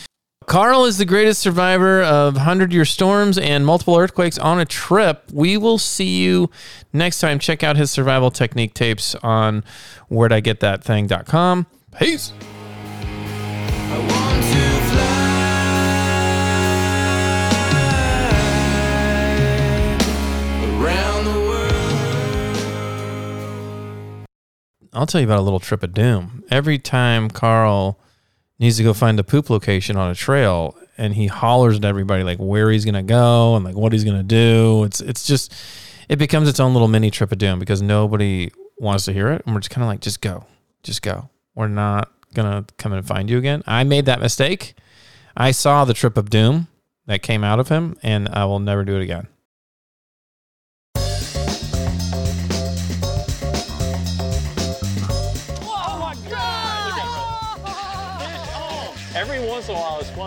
Carl 0.48 0.84
is 0.86 0.96
the 0.96 1.04
greatest 1.04 1.40
survivor 1.42 2.02
of 2.02 2.36
100 2.36 2.72
year 2.72 2.86
storms 2.86 3.36
and 3.36 3.66
multiple 3.66 3.98
earthquakes 3.98 4.38
on 4.38 4.58
a 4.58 4.64
trip. 4.64 5.24
We 5.30 5.58
will 5.58 5.76
see 5.76 6.22
you 6.22 6.48
next 6.90 7.20
time. 7.20 7.38
Check 7.38 7.62
out 7.62 7.76
his 7.76 7.90
survival 7.90 8.30
technique 8.30 8.72
tapes 8.72 9.14
on 9.16 9.62
where'd 10.08 10.32
I 10.32 10.40
get 10.40 10.60
that 10.60 10.82
thing.com. 10.82 11.66
Peace. 11.98 12.32
I 13.02 13.98
want 13.98 14.42
to 14.42 14.80
fly 14.88 15.18
around 20.82 21.24
the 21.26 21.40
world. 21.40 21.84
I'll 24.94 25.04
tell 25.04 25.20
you 25.20 25.26
about 25.26 25.40
a 25.40 25.42
little 25.42 25.60
trip 25.60 25.82
of 25.82 25.92
doom. 25.92 26.42
Every 26.50 26.78
time 26.78 27.28
Carl 27.28 28.00
needs 28.58 28.76
to 28.76 28.82
go 28.82 28.92
find 28.92 29.18
a 29.20 29.24
poop 29.24 29.50
location 29.50 29.96
on 29.96 30.10
a 30.10 30.14
trail, 30.14 30.76
and 30.96 31.14
he 31.14 31.26
hollers 31.26 31.76
at 31.76 31.84
everybody 31.84 32.22
like 32.22 32.38
where 32.38 32.70
he's 32.70 32.84
gonna 32.84 33.02
go 33.02 33.56
and 33.56 33.64
like 33.64 33.76
what 33.76 33.92
he's 33.92 34.04
gonna 34.04 34.22
do. 34.22 34.84
It's 34.84 35.00
it's 35.00 35.26
just 35.26 35.54
it 36.08 36.16
becomes 36.16 36.48
its 36.48 36.60
own 36.60 36.72
little 36.72 36.88
mini 36.88 37.10
trip 37.10 37.32
of 37.32 37.38
doom 37.38 37.58
because 37.58 37.82
nobody 37.82 38.50
wants 38.78 39.04
to 39.06 39.12
hear 39.12 39.28
it, 39.28 39.42
and 39.44 39.54
we're 39.54 39.60
just 39.60 39.70
kind 39.70 39.82
of 39.82 39.88
like 39.88 40.00
just 40.00 40.20
go, 40.20 40.44
just 40.82 41.02
go. 41.02 41.28
We're 41.54 41.68
not 41.68 42.12
gonna 42.34 42.64
come 42.76 42.92
and 42.92 43.06
find 43.06 43.30
you 43.30 43.38
again. 43.38 43.62
I 43.66 43.84
made 43.84 44.06
that 44.06 44.20
mistake. 44.20 44.74
I 45.36 45.52
saw 45.52 45.84
the 45.84 45.94
trip 45.94 46.16
of 46.16 46.30
doom 46.30 46.68
that 47.06 47.22
came 47.22 47.44
out 47.44 47.60
of 47.60 47.68
him, 47.68 47.96
and 48.02 48.28
I 48.28 48.44
will 48.44 48.58
never 48.60 48.84
do 48.84 48.96
it 48.96 49.02
again. 49.02 49.28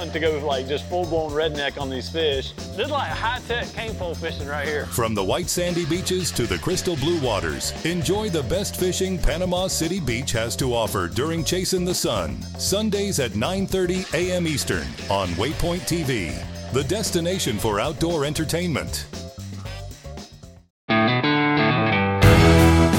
Fun 0.02 0.12
to 0.12 0.20
go 0.20 0.46
like 0.46 0.68
just 0.68 0.88
full 0.90 1.06
blown 1.06 1.32
redneck 1.32 1.80
on 1.80 1.90
these 1.90 2.10
fish. 2.10 2.54
This 2.54 2.86
is 2.86 2.92
like 2.92 3.10
high 3.10 3.40
tech 3.48 3.68
cane 3.74 3.94
fishing 4.16 4.48
right 4.48 4.68
here. 4.68 4.86
From 4.88 5.14
the 5.14 5.24
white 5.24 5.50
sandy 5.50 5.86
beaches 5.86 6.32
to 6.32 6.48
the 6.48 6.58
crystal 6.58 6.96
blue 6.96 7.20
waters, 7.22 7.74
enjoy 7.86 8.30
the 8.30 8.44
best 8.44 8.78
fishing 8.78 9.20
Panama 9.20 9.68
City 9.68 10.00
Beach 10.00 10.32
has 10.32 10.56
to 10.56 10.74
offer 10.74 11.08
during 11.08 11.44
Chasing 11.44 11.86
the 11.86 11.94
Sun. 11.94 12.42
Sundays 12.58 13.20
at 13.20 13.32
9:30 13.32 14.12
a.m. 14.14 14.48
Eastern 14.48 14.88
on 15.10 15.28
Waypoint 15.38 15.82
TV, 15.82 16.34
the 16.74 16.84
destination 16.84 17.60
for 17.60 17.80
outdoor 17.80 18.26
entertainment. 18.26 19.06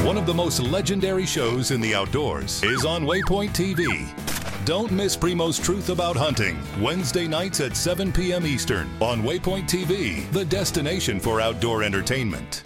One 0.07 0.19
of 0.19 0.27
the 0.27 0.35
most 0.35 0.61
legendary 0.61 1.27
shows 1.27 1.73
in 1.73 1.81
the 1.81 1.95
outdoors 1.97 2.63
is 2.63 2.85
on 2.85 3.05
Waypoint 3.05 3.51
TV. 3.51 4.52
Don't 4.65 4.93
miss 4.93 5.17
Primos 5.17 5.61
Truth 5.61 5.89
About 5.89 6.17
Hunting, 6.17 6.57
Wednesday 6.81 7.27
nights 7.27 7.61
at 7.61 7.77
7 7.77 8.13
p.m. 8.13 8.47
Eastern 8.47 8.89
on 9.01 9.21
Waypoint 9.21 9.69
TV, 9.69 10.31
the 10.31 10.45
destination 10.45 11.19
for 11.19 11.41
outdoor 11.41 11.83
entertainment. 11.83 12.63